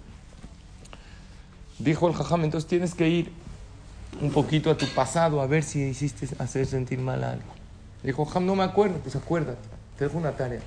Dijo 1.79 2.07
el 2.07 2.13
jajam, 2.13 2.43
entonces 2.43 2.67
tienes 2.67 2.93
que 2.93 3.07
ir 3.07 3.31
un 4.21 4.31
poquito 4.31 4.69
a 4.69 4.77
tu 4.77 4.85
pasado 4.87 5.41
a 5.41 5.47
ver 5.47 5.63
si 5.63 5.79
hiciste 5.81 6.27
hacer 6.39 6.65
sentir 6.65 6.99
mal 6.99 7.23
a 7.23 7.31
alguien. 7.31 7.49
Dijo, 8.03 8.25
jajam, 8.25 8.45
no 8.45 8.55
me 8.55 8.63
acuerdo, 8.63 8.99
pues 8.99 9.15
acuérdate, 9.15 9.67
te 9.97 10.05
dejo 10.05 10.17
una 10.17 10.31
tarea. 10.31 10.61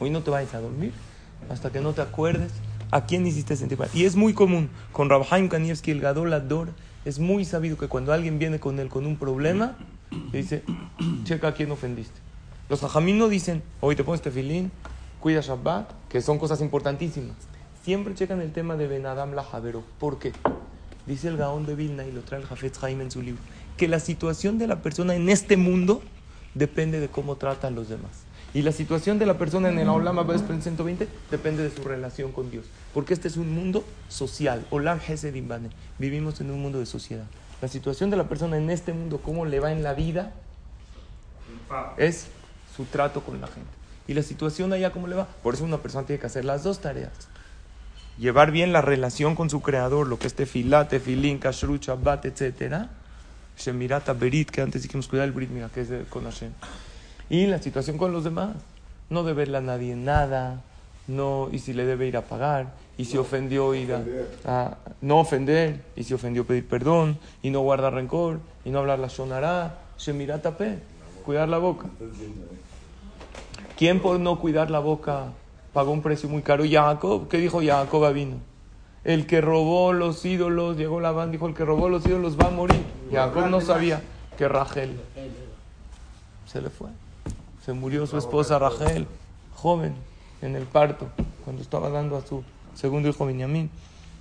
Hoy 0.00 0.10
no 0.10 0.22
te 0.22 0.30
vayas 0.30 0.54
a 0.54 0.60
dormir 0.60 0.92
hasta 1.48 1.70
que 1.70 1.80
no 1.80 1.92
te 1.92 2.02
acuerdes 2.02 2.52
a 2.90 3.06
quién 3.06 3.26
hiciste 3.26 3.56
sentir 3.56 3.78
mal. 3.78 3.88
Y 3.94 4.04
es 4.04 4.16
muy 4.16 4.34
común, 4.34 4.70
con 4.92 5.08
Rabhaim 5.08 5.48
Kanievski, 5.48 5.90
el 5.90 6.00
Gadol 6.00 6.32
Ador, 6.32 6.70
es 7.04 7.18
muy 7.18 7.44
sabido 7.44 7.76
que 7.76 7.88
cuando 7.88 8.12
alguien 8.12 8.38
viene 8.38 8.58
con 8.58 8.80
él 8.80 8.88
con 8.88 9.06
un 9.06 9.16
problema, 9.16 9.76
dice, 10.32 10.62
checa 11.24 11.48
a 11.48 11.54
quién 11.54 11.70
ofendiste. 11.70 12.20
Los 12.68 12.80
jajamín 12.80 13.18
no 13.18 13.28
dicen, 13.28 13.62
hoy 13.80 13.96
te 13.96 14.04
pones 14.04 14.22
tefilín, 14.22 14.72
cuida 15.20 15.40
Shabbat, 15.40 15.90
que 16.08 16.20
son 16.20 16.38
cosas 16.38 16.60
importantísimas. 16.60 17.36
Siempre 17.84 18.14
checan 18.14 18.40
el 18.40 18.52
tema 18.52 18.76
de 18.76 18.88
Benadam 18.88 19.32
la 19.34 19.44
Javero. 19.44 19.84
¿Por 19.98 20.18
qué? 20.18 20.32
Dice 21.06 21.28
el 21.28 21.36
Gaón 21.36 21.66
de 21.66 21.76
Vilna 21.76 22.04
y 22.04 22.10
lo 22.10 22.22
trae 22.22 22.40
el 22.40 22.46
Jafet 22.46 22.76
Jaime 22.78 23.04
en 23.04 23.10
su 23.12 23.22
libro, 23.22 23.40
que 23.76 23.86
la 23.86 24.00
situación 24.00 24.58
de 24.58 24.66
la 24.66 24.82
persona 24.82 25.14
en 25.14 25.28
este 25.28 25.56
mundo 25.56 26.02
depende 26.54 26.98
de 26.98 27.08
cómo 27.08 27.36
trata 27.36 27.68
a 27.68 27.70
los 27.70 27.88
demás. 27.88 28.26
Y 28.54 28.62
la 28.62 28.72
situación 28.72 29.18
de 29.18 29.26
la 29.26 29.36
persona 29.36 29.68
en 29.68 29.78
el 29.78 29.88
Olam 29.88 30.18
Abba 30.18 30.38
120 30.38 31.06
depende 31.30 31.62
de 31.62 31.70
su 31.70 31.84
relación 31.84 32.32
con 32.32 32.50
Dios. 32.50 32.64
Porque 32.94 33.12
este 33.12 33.28
es 33.28 33.36
un 33.36 33.54
mundo 33.54 33.84
social. 34.08 34.66
Olam 34.70 34.98
Hesedimbane. 35.06 35.68
Vivimos 35.98 36.40
en 36.40 36.50
un 36.50 36.62
mundo 36.62 36.78
de 36.78 36.86
sociedad. 36.86 37.26
La 37.62 37.68
situación 37.68 38.10
de 38.10 38.16
la 38.16 38.24
persona 38.24 38.56
en 38.56 38.70
este 38.70 38.92
mundo, 38.92 39.20
cómo 39.24 39.46
le 39.46 39.60
va 39.60 39.72
en 39.72 39.82
la 39.82 39.94
vida, 39.94 40.32
es 41.96 42.26
su 42.76 42.84
trato 42.84 43.22
con 43.22 43.40
la 43.40 43.46
gente. 43.46 43.70
Y 44.08 44.14
la 44.14 44.22
situación 44.22 44.72
allá, 44.72 44.92
cómo 44.92 45.06
le 45.06 45.16
va. 45.16 45.26
Por 45.42 45.54
eso 45.54 45.64
una 45.64 45.78
persona 45.78 46.06
tiene 46.06 46.20
que 46.20 46.26
hacer 46.26 46.44
las 46.44 46.62
dos 46.62 46.80
tareas. 46.80 47.12
Llevar 48.18 48.50
bien 48.50 48.72
la 48.72 48.82
relación 48.82 49.34
con 49.34 49.50
su 49.50 49.62
creador, 49.62 50.06
lo 50.06 50.18
que 50.18 50.26
es 50.26 50.34
tefilá, 50.34 50.88
tefilín, 50.88 51.38
kashrut, 51.38 51.82
shabbat, 51.82 52.24
etc. 52.26 52.86
Shemirata, 53.58 54.12
berit, 54.12 54.50
que 54.50 54.62
antes 54.62 54.82
dijimos 54.82 55.08
cuidar 55.08 55.26
el 55.26 55.32
brit, 55.32 55.50
mira, 55.50 55.68
que 55.68 55.80
es 55.80 55.88
con 56.08 56.24
Hashem. 56.24 56.52
Y 57.28 57.46
la 57.46 57.60
situación 57.60 57.98
con 57.98 58.12
los 58.12 58.24
demás. 58.24 58.56
No 59.10 59.22
deberle 59.22 59.58
a 59.58 59.60
nadie 59.60 59.96
nada. 59.96 60.62
No, 61.08 61.48
y 61.52 61.58
si 61.58 61.72
le 61.72 61.84
debe 61.84 62.06
ir 62.06 62.16
a 62.16 62.22
pagar. 62.22 62.72
Y 62.98 63.04
si 63.04 63.18
ofendió, 63.18 63.74
ir 63.74 63.92
a, 63.92 64.02
a, 64.44 64.78
no 65.00 65.20
ofender. 65.20 65.82
Y 65.96 66.04
si 66.04 66.14
ofendió, 66.14 66.46
pedir 66.46 66.66
perdón. 66.66 67.18
Y 67.42 67.50
no 67.50 67.60
guardar 67.60 67.94
rencor. 67.94 68.40
Y 68.64 68.70
no 68.70 68.78
hablar 68.78 68.98
la 68.98 69.08
shonará. 69.08 69.78
Shemirata 69.98 70.56
pe. 70.56 70.78
Cuidar 71.24 71.48
la 71.48 71.58
boca. 71.58 71.86
¿Quién 73.76 74.00
por 74.00 74.18
no 74.18 74.38
cuidar 74.38 74.70
la 74.70 74.78
boca 74.78 75.32
pagó 75.72 75.90
un 75.90 76.00
precio 76.00 76.28
muy 76.28 76.42
caro? 76.42 76.64
Jacob. 76.68 77.28
¿Qué 77.28 77.38
dijo 77.38 77.60
Jacob 77.62 78.12
vino? 78.12 78.36
El 79.04 79.26
que 79.26 79.40
robó 79.40 79.92
los 79.92 80.24
ídolos, 80.24 80.76
llegó 80.76 81.00
la 81.00 81.12
banda, 81.12 81.32
dijo, 81.32 81.46
el 81.46 81.54
que 81.54 81.64
robó 81.64 81.88
los 81.88 82.04
ídolos 82.06 82.36
va 82.38 82.48
a 82.48 82.50
morir. 82.50 82.82
Jacob 83.12 83.48
no 83.50 83.60
sabía 83.60 84.02
que 84.36 84.48
Rachel 84.48 84.98
se 86.46 86.60
le 86.60 86.70
fue. 86.70 86.88
Se 87.64 87.72
murió 87.72 88.06
su 88.06 88.18
esposa 88.18 88.58
Rachel, 88.58 89.06
joven, 89.54 89.94
en 90.42 90.56
el 90.56 90.64
parto, 90.64 91.08
cuando 91.44 91.62
estaba 91.62 91.88
dando 91.88 92.16
a 92.16 92.22
su 92.22 92.42
segundo 92.76 93.08
hijo 93.08 93.26
Benjamín. 93.26 93.70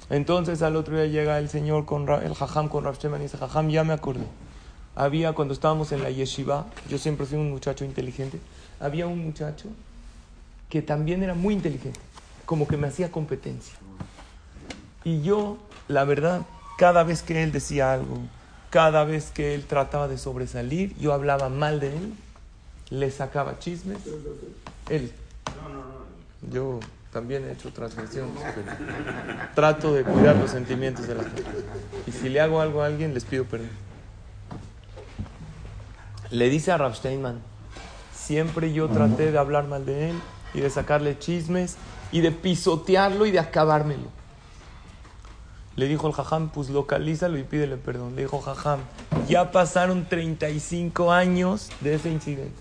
Entonces 0.10 0.62
al 0.62 0.76
otro 0.76 0.96
día 0.96 1.06
llega 1.06 1.38
el 1.40 1.50
señor 1.50 1.86
con 1.86 2.10
el 2.10 2.34
jajam 2.34 2.70
con 2.70 2.84
Rav 2.84 2.98
Sheman 2.98 3.20
y 3.22 3.24
dice, 3.24 3.38
jajam, 3.38 3.70
ya 3.70 3.84
me 3.84 3.94
acordé. 3.94 4.26
Había 4.96 5.34
cuando 5.34 5.54
estábamos 5.54 5.92
en 5.92 6.02
la 6.02 6.10
yeshiva, 6.10 6.68
yo 6.90 6.98
siempre 6.98 7.26
fui 7.26 7.38
un 7.38 7.50
muchacho 7.50 7.84
inteligente, 7.84 8.40
había 8.80 9.08
un 9.08 9.24
muchacho 9.24 9.70
que 10.70 10.82
también 10.82 11.22
era 11.22 11.34
muy 11.34 11.54
inteligente, 11.54 12.00
como 12.46 12.68
que 12.68 12.78
me 12.78 12.88
hacía 12.88 13.12
competencia. 13.12 13.76
Y 15.04 15.22
yo, 15.22 15.58
la 15.88 16.06
verdad, 16.06 16.42
cada 16.78 17.04
vez 17.04 17.22
que 17.22 17.44
él 17.44 17.52
decía 17.52 17.94
algo, 17.94 18.20
cada 18.70 19.04
vez 19.04 19.32
que 19.32 19.54
él 19.54 19.66
trataba 19.66 20.08
de 20.08 20.18
sobresalir, 20.18 20.96
yo 20.98 21.14
hablaba 21.14 21.50
mal 21.50 21.80
de 21.80 21.96
él, 21.96 22.14
le 22.90 23.12
sacaba 23.12 23.60
chismes. 23.60 24.00
Él. 24.90 25.12
Yo 26.52 26.80
también 27.16 27.46
he 27.46 27.54
hecho 27.54 27.72
transgresiones, 27.72 28.44
pero 28.54 28.74
trato 29.56 29.94
de 29.94 30.04
cuidar 30.04 30.36
los 30.36 30.52
sentimientos 30.52 31.08
de 31.08 31.16
la 31.16 31.24
gente. 31.24 31.46
Y 32.06 32.12
si 32.12 32.28
le 32.28 32.42
hago 32.42 32.60
algo 32.60 32.82
a 32.82 32.88
alguien, 32.88 33.14
les 33.14 33.24
pido 33.24 33.46
perdón. 33.46 33.70
Le 36.30 36.50
dice 36.50 36.74
a 36.74 36.78
Rav 36.78 36.94
Steinman, 36.94 37.40
siempre 38.14 38.74
yo 38.74 38.90
traté 38.90 39.32
de 39.32 39.38
hablar 39.38 39.66
mal 39.66 39.86
de 39.86 40.10
él 40.10 40.22
y 40.54 40.60
de 40.60 40.70
sacarle 40.70 41.18
chismes 41.18 41.78
y 42.12 42.20
de 42.20 42.34
pisotearlo 42.34 43.26
y 43.26 43.32
de 43.32 43.40
acabármelo. 43.40 44.10
Le 45.78 45.88
dijo 45.88 46.08
el 46.08 46.14
jajam, 46.14 46.50
pues 46.50 46.70
localízalo 46.70 47.38
y 47.38 47.44
pídele 47.44 47.78
perdón. 47.78 48.18
Le 48.18 48.24
dijo 48.24 48.42
jajam, 48.42 48.82
ya 49.30 49.54
pasaron 49.54 50.04
35 50.10 51.14
años 51.14 51.70
de 51.80 51.96
ese 51.96 52.12
incidente. 52.12 52.60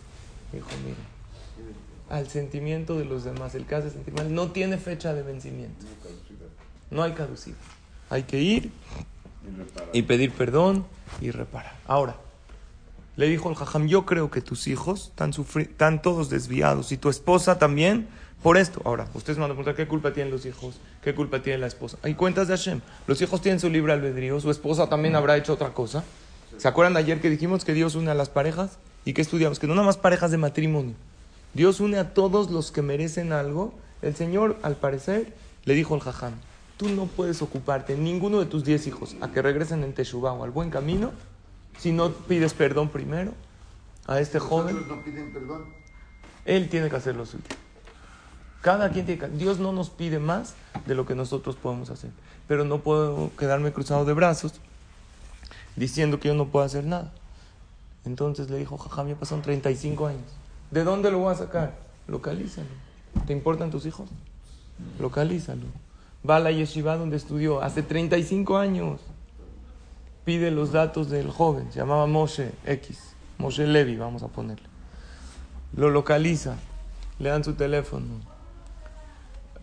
Dijo, 0.53 0.69
mira, 0.85 1.14
al 2.15 2.29
sentimiento 2.29 2.97
de 2.97 3.05
los 3.05 3.25
demás, 3.25 3.57
el 3.57 3.67
hace 3.75 3.91
sentir 3.91 4.15
mal, 4.15 4.33
no 4.33 4.53
tiene 4.53 4.79
fecha 4.79 5.13
de 5.15 5.23
vencimiento. 5.23 5.85
No 6.91 7.03
hay 7.03 7.13
caducidad. 7.13 7.57
Hay 8.09 8.23
que 8.23 8.41
ir 8.41 8.71
y 9.93 10.03
pedir 10.03 10.31
perdón 10.31 10.87
y 11.21 11.33
reparar. 11.33 11.77
Ahora, 11.87 12.17
le 13.17 13.29
dijo 13.29 13.51
el 13.51 13.57
jajam, 13.57 13.89
yo 13.89 14.07
creo 14.07 14.31
que 14.31 14.41
tus 14.41 14.69
hijos 14.69 15.13
están, 15.17 16.03
todos 16.03 16.31
desviados 16.31 16.93
y 16.93 16.97
tu 16.97 17.09
esposa 17.09 17.59
también 17.59 18.07
por 18.45 18.59
esto. 18.59 18.81
Ahora, 18.85 19.09
ustedes 19.15 19.39
me 19.39 19.43
van 19.43 19.51
a 19.51 19.55
preguntar 19.55 19.75
qué 19.75 19.89
culpa 19.89 20.13
tienen 20.13 20.33
los 20.33 20.47
hijos, 20.47 20.79
qué 21.03 21.17
culpa 21.17 21.43
tiene 21.43 21.59
la 21.59 21.67
esposa. 21.67 21.99
Hay 22.03 22.15
cuentas 22.15 22.47
de 22.47 22.57
Hashem. 22.57 22.81
Los 23.09 23.21
hijos 23.23 23.41
tienen 23.41 23.59
su 23.59 23.69
libre 23.71 23.93
albedrío, 23.93 24.39
su 24.39 24.53
esposa 24.53 24.89
también 24.89 25.17
habrá 25.17 25.37
hecho 25.37 25.53
otra 25.53 25.73
cosa. 25.73 26.05
¿Se 26.59 26.69
acuerdan 26.69 26.95
de 26.95 27.01
ayer 27.01 27.21
que 27.21 27.29
dijimos 27.29 27.65
que 27.65 27.75
Dios 27.75 27.97
une 27.97 28.13
a 28.13 28.15
las 28.15 28.29
parejas? 28.29 28.79
¿Y 29.05 29.15
que 29.15 29.23
estudiamos? 29.23 29.59
Que 29.59 29.67
no 29.67 29.75
nada 29.75 29.87
más 29.87 29.97
parejas 29.97 30.31
de 30.31 30.37
matrimonio. 30.37 30.95
Dios 31.55 31.81
une 31.81 31.99
a 31.99 32.13
todos 32.15 32.51
los 32.51 32.73
que 32.73 32.83
merecen 32.83 33.33
algo. 33.33 33.73
El 34.03 34.15
Señor, 34.15 34.59
al 34.63 34.77
parecer, 34.77 35.33
le 35.65 35.75
dijo 35.75 35.95
al 35.95 36.01
jajam, 36.01 36.35
tú 36.77 36.89
no 36.89 37.07
puedes 37.07 37.41
ocuparte, 37.43 37.97
ninguno 37.97 38.41
de 38.41 38.47
tus 38.47 38.65
diez 38.65 38.87
hijos, 38.87 39.17
a 39.21 39.31
que 39.31 39.41
regresen 39.41 39.85
en 39.85 39.95
Teshuvah 39.95 40.33
o 40.33 40.45
al 40.45 40.51
buen 40.51 40.71
camino, 40.71 41.13
si 41.79 41.93
no 41.93 42.11
pides 42.11 42.55
perdón 42.55 42.89
primero 42.89 43.33
a 44.07 44.21
este 44.21 44.39
joven. 44.39 44.75
Nosotros 44.75 44.99
no 44.99 45.05
piden 45.05 45.33
perdón. 45.33 45.65
Él 46.45 46.69
tiene 46.69 46.91
que 46.91 46.97
hacer 46.97 47.17
lo 47.17 47.25
suyo. 47.25 47.45
Cada 48.61 48.91
quien 48.91 49.07
tiene 49.07 49.21
que... 49.21 49.29
Dios 49.29 49.59
no 49.59 49.73
nos 49.73 49.91
pide 49.91 50.19
más 50.19 50.55
de 50.87 50.95
lo 50.95 51.07
que 51.07 51.15
nosotros 51.15 51.57
podemos 51.57 51.91
hacer. 51.91 52.11
Pero 52.49 52.65
no 52.65 52.81
puedo 52.81 53.31
quedarme 53.39 53.73
cruzado 53.73 54.05
de 54.05 54.13
brazos 54.13 54.61
diciendo 55.77 56.21
que 56.21 56.29
yo 56.29 56.35
no 56.35 56.47
puedo 56.49 56.65
hacer 56.65 56.85
nada. 56.85 57.13
Entonces 58.05 58.51
le 58.51 58.59
dijo, 58.59 58.77
jajam, 58.77 59.09
ya 59.09 59.17
pasaron 59.17 59.43
35 59.43 60.07
años. 60.07 60.44
¿De 60.75 60.85
dónde 60.85 61.11
lo 61.11 61.21
voy 61.21 61.33
a 61.33 61.37
sacar? 61.37 61.75
Localízalo. 62.07 62.69
¿Te 63.27 63.33
importan 63.33 63.71
tus 63.71 63.87
hijos? 63.87 64.11
Localízalo. 65.01 65.65
Va 66.29 66.37
a 66.37 66.41
la 66.41 66.51
yeshiva 66.51 66.99
donde 66.99 67.17
estudió 67.17 67.63
hace 67.63 67.83
35 67.83 68.59
años. 68.59 69.01
Pide 70.27 70.51
los 70.51 70.73
datos 70.73 71.09
del 71.09 71.31
joven. 71.31 71.73
Se 71.73 71.79
llamaba 71.79 72.07
Moshe 72.07 72.53
X. 72.67 73.15
Moshe 73.39 73.67
Levi, 73.67 73.97
vamos 73.97 74.23
a 74.23 74.29
ponerle 74.29 74.75
lo 75.77 75.91
localiza, 75.91 76.57
le 77.19 77.31
dan 77.31 77.45
su 77.45 77.55
teléfono, 77.55 78.07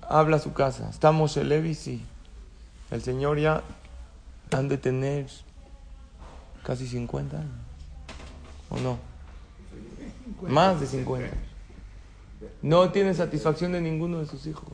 habla 0.02 0.38
a 0.38 0.39
su 0.39 0.54
casa. 0.54 0.89
¿Está 0.89 1.12
Moshe 1.12 1.43
Levi? 1.43 1.74
Sí. 1.74 2.04
El 2.89 3.02
señor 3.02 3.39
ya 3.39 3.63
han 4.52 4.67
de 4.67 4.78
tener 4.78 5.28
casi 6.63 6.88
50 6.88 7.38
años. 7.38 7.52
¿O 8.69 8.78
no? 8.80 9.11
Más 10.48 10.80
de 10.80 10.88
50. 10.88 11.36
No 12.62 12.91
tiene 12.91 13.13
satisfacción 13.13 13.72
de 13.72 13.82
ninguno 13.82 14.20
de 14.20 14.26
sus 14.26 14.46
hijos. 14.48 14.70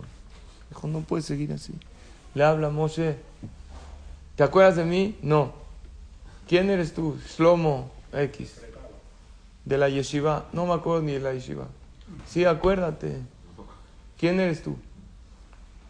Dijo, 0.69 0.87
no 0.87 1.01
puede 1.01 1.23
seguir 1.23 1.51
así. 1.53 1.73
Le 2.33 2.43
habla 2.43 2.69
Moshe. 2.69 3.17
¿Te 4.35 4.43
acuerdas 4.43 4.75
de 4.75 4.85
mí? 4.85 5.17
No. 5.21 5.53
¿Quién 6.47 6.69
eres 6.69 6.93
tú? 6.93 7.17
Shlomo 7.27 7.91
X 8.13 8.61
de 9.65 9.77
la 9.77 9.89
yeshiva. 9.89 10.45
No 10.53 10.65
me 10.65 10.73
acuerdo 10.73 11.01
ni 11.01 11.13
de 11.13 11.19
la 11.19 11.33
yeshiva. 11.33 11.67
Sí, 12.27 12.45
acuérdate. 12.45 13.17
¿Quién 14.17 14.39
eres 14.39 14.63
tú? 14.63 14.77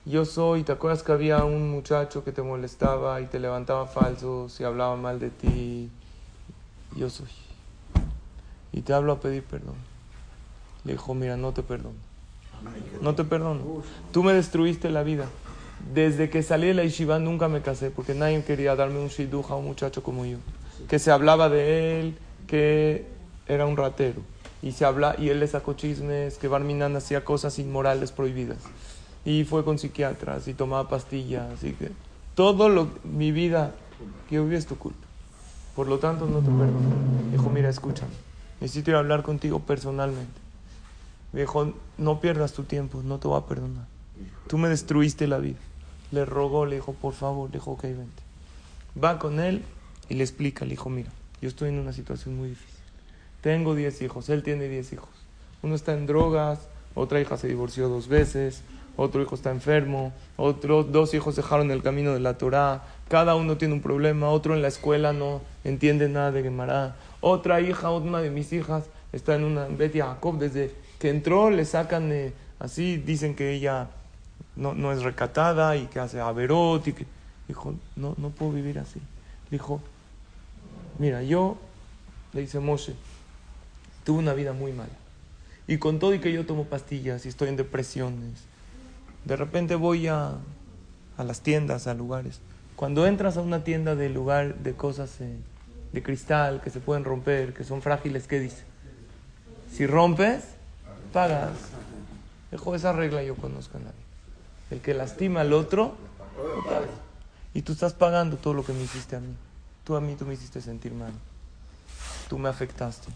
Yo 0.05 0.25
soy, 0.25 0.63
¿te 0.63 0.71
acuerdas 0.71 1.03
que 1.03 1.11
había 1.11 1.43
un 1.43 1.69
muchacho 1.69 2.23
que 2.23 2.31
te 2.31 2.41
molestaba 2.41 3.21
y 3.21 3.25
te 3.25 3.39
levantaba 3.39 3.87
falsos 3.87 4.59
y 4.59 4.63
hablaba 4.63 4.95
mal 4.95 5.19
de 5.19 5.29
ti? 5.29 5.89
Yo 6.95 7.09
soy. 7.09 7.27
Y 8.77 8.81
te 8.81 8.93
hablo 8.93 9.11
a 9.11 9.19
pedir 9.19 9.41
perdón. 9.41 9.73
Le 10.83 10.91
dijo, 10.91 11.15
mira, 11.15 11.35
no 11.35 11.51
te 11.51 11.63
perdono. 11.63 11.95
No 13.01 13.15
te 13.15 13.23
perdono. 13.23 13.81
Tú 14.11 14.21
me 14.21 14.33
destruiste 14.33 14.91
la 14.91 15.01
vida. 15.01 15.25
Desde 15.95 16.29
que 16.29 16.43
salí 16.43 16.67
de 16.67 16.75
la 16.75 16.83
yeshiva 16.83 17.17
nunca 17.17 17.47
me 17.47 17.61
casé 17.61 17.89
porque 17.89 18.13
nadie 18.13 18.43
quería 18.43 18.75
darme 18.75 18.99
un 18.99 19.07
shiduja 19.07 19.55
a 19.55 19.57
un 19.57 19.65
muchacho 19.65 20.03
como 20.03 20.25
yo. 20.25 20.37
Que 20.87 20.99
se 20.99 21.09
hablaba 21.09 21.49
de 21.49 21.99
él, 21.99 22.17
que 22.45 23.07
era 23.47 23.65
un 23.65 23.77
ratero. 23.77 24.21
Y, 24.61 24.73
se 24.73 24.85
habla, 24.85 25.15
y 25.17 25.29
él 25.29 25.39
le 25.39 25.47
sacó 25.47 25.73
chismes, 25.73 26.37
que 26.37 26.47
Barminan 26.47 26.95
hacía 26.95 27.25
cosas 27.25 27.57
inmorales 27.57 28.11
prohibidas. 28.11 28.59
Y 29.25 29.43
fue 29.43 29.65
con 29.65 29.79
psiquiatras 29.79 30.47
y 30.47 30.53
tomaba 30.53 30.87
pastillas. 30.87 31.51
Así 31.51 31.73
que 31.73 31.89
todo 32.35 32.69
lo, 32.69 32.89
mi 33.03 33.31
vida 33.31 33.71
que 34.29 34.39
viví 34.39 34.55
es 34.55 34.67
tu 34.67 34.77
culpa. 34.77 35.07
Por 35.75 35.87
lo 35.87 35.97
tanto, 35.97 36.27
no 36.27 36.41
te 36.41 36.51
perdono. 36.51 37.31
Dijo, 37.31 37.49
mira, 37.49 37.69
escúchame. 37.69 38.26
Necesito 38.59 38.91
ir 38.91 38.95
a 38.95 38.99
hablar 38.99 39.23
contigo 39.23 39.59
personalmente. 39.59 40.39
Me 41.33 41.41
dijo, 41.41 41.73
no 41.97 42.19
pierdas 42.19 42.53
tu 42.53 42.63
tiempo, 42.63 43.01
no 43.03 43.19
te 43.19 43.27
voy 43.27 43.39
a 43.39 43.45
perdonar. 43.45 43.85
Tú 44.47 44.57
me 44.57 44.69
destruiste 44.69 45.27
la 45.27 45.37
vida. 45.37 45.59
Le 46.11 46.25
rogó, 46.25 46.65
le 46.65 46.75
dijo, 46.75 46.93
por 46.93 47.13
favor, 47.13 47.49
le 47.49 47.59
dijo, 47.59 47.71
ok, 47.71 47.83
vente. 47.83 48.23
Va 49.01 49.19
con 49.19 49.39
él 49.39 49.63
y 50.09 50.15
le 50.15 50.23
explica, 50.23 50.65
le 50.65 50.71
dijo, 50.71 50.89
mira, 50.89 51.11
yo 51.41 51.49
estoy 51.49 51.69
en 51.69 51.79
una 51.79 51.93
situación 51.93 52.37
muy 52.37 52.49
difícil. 52.49 52.79
Tengo 53.41 53.75
10 53.75 54.01
hijos, 54.01 54.29
él 54.29 54.41
tiene 54.41 54.67
10 54.67 54.93
hijos. 54.93 55.09
Uno 55.61 55.75
está 55.75 55.93
en 55.93 56.07
drogas, 56.07 56.59
otra 56.95 57.19
hija 57.21 57.37
se 57.37 57.47
divorció 57.47 57.89
dos 57.89 58.07
veces, 58.07 58.63
otro 58.97 59.21
hijo 59.21 59.35
está 59.35 59.51
enfermo, 59.51 60.11
otros 60.35 60.91
dos 60.91 61.13
hijos 61.13 61.35
dejaron 61.35 61.71
el 61.71 61.81
camino 61.81 62.13
de 62.13 62.19
la 62.19 62.37
Torá, 62.37 62.83
cada 63.07 63.35
uno 63.35 63.55
tiene 63.55 63.75
un 63.75 63.81
problema, 63.81 64.29
otro 64.29 64.53
en 64.53 64.61
la 64.61 64.67
escuela 64.67 65.13
no 65.13 65.41
entiende 65.63 66.09
nada 66.09 66.31
de 66.31 66.43
Gemara, 66.43 66.95
otra 67.21 67.61
hija, 67.61 67.91
una 67.91 68.19
de 68.19 68.31
mis 68.31 68.51
hijas, 68.51 68.85
está 69.13 69.35
en 69.35 69.43
una 69.43 69.67
Betty 69.67 69.99
Jacob, 69.99 70.37
desde 70.37 70.75
que 70.99 71.09
entró 71.09 71.49
le 71.49 71.63
sacan 71.63 72.11
eh, 72.11 72.33
así, 72.59 72.97
dicen 72.97 73.35
que 73.35 73.53
ella 73.53 73.87
no, 74.55 74.73
no 74.73 74.91
es 74.91 75.03
recatada 75.03 75.75
y 75.77 75.85
que 75.85 75.99
hace 75.99 76.19
averot 76.19 76.87
y 76.87 76.93
que 76.93 77.05
dijo, 77.47 77.75
no, 77.95 78.15
no 78.17 78.29
puedo 78.31 78.51
vivir 78.51 78.79
así. 78.79 78.99
Dijo, 79.49 79.79
mira, 80.97 81.23
yo, 81.23 81.57
le 82.33 82.41
dice 82.41 82.59
Moshe, 82.59 82.95
tuve 84.03 84.19
una 84.19 84.33
vida 84.33 84.53
muy 84.53 84.73
mala. 84.73 84.89
Y 85.67 85.77
con 85.77 85.99
todo 85.99 86.13
y 86.13 86.19
que 86.19 86.31
yo 86.31 86.45
tomo 86.45 86.65
pastillas 86.65 87.25
y 87.25 87.29
estoy 87.29 87.49
en 87.49 87.57
depresiones, 87.57 88.43
de 89.27 89.35
repente 89.35 89.75
voy 89.75 90.07
a, 90.07 90.35
a 91.17 91.23
las 91.23 91.41
tiendas, 91.41 91.87
a 91.87 91.93
lugares. 91.93 92.39
Cuando 92.77 93.05
entras 93.05 93.35
a 93.35 93.41
una 93.41 93.63
tienda 93.63 93.95
de 93.95 94.09
lugar 94.09 94.55
de 94.55 94.73
cosas 94.73 95.19
eh, 95.19 95.35
de 95.91 96.01
cristal 96.01 96.61
que 96.61 96.69
se 96.69 96.79
pueden 96.79 97.03
romper, 97.03 97.53
que 97.53 97.65
son 97.65 97.81
frágiles, 97.81 98.25
¿qué 98.25 98.39
dice? 98.39 98.63
Si 99.71 99.85
rompes, 99.85 100.45
pagas. 101.11 101.57
Dejo 102.51 102.73
esa 102.73 102.93
regla 102.93 103.21
yo 103.21 103.35
conozco 103.35 103.77
la 103.77 103.85
vida. 103.85 103.93
El 104.71 104.79
que 104.79 104.93
lastima 104.93 105.41
al 105.41 105.51
otro, 105.51 105.95
paga. 106.65 106.87
Y 107.53 107.63
tú 107.63 107.73
estás 107.73 107.93
pagando 107.93 108.37
todo 108.37 108.53
lo 108.53 108.63
que 108.63 108.71
me 108.71 108.83
hiciste 108.83 109.17
a 109.17 109.19
mí. 109.19 109.35
Tú 109.83 109.97
a 109.97 110.01
mí 110.01 110.15
tú 110.15 110.25
me 110.25 110.35
hiciste 110.35 110.61
sentir 110.61 110.93
mal. 110.93 111.11
Tú 112.29 112.37
me 112.37 112.47
afectaste. 112.47 113.09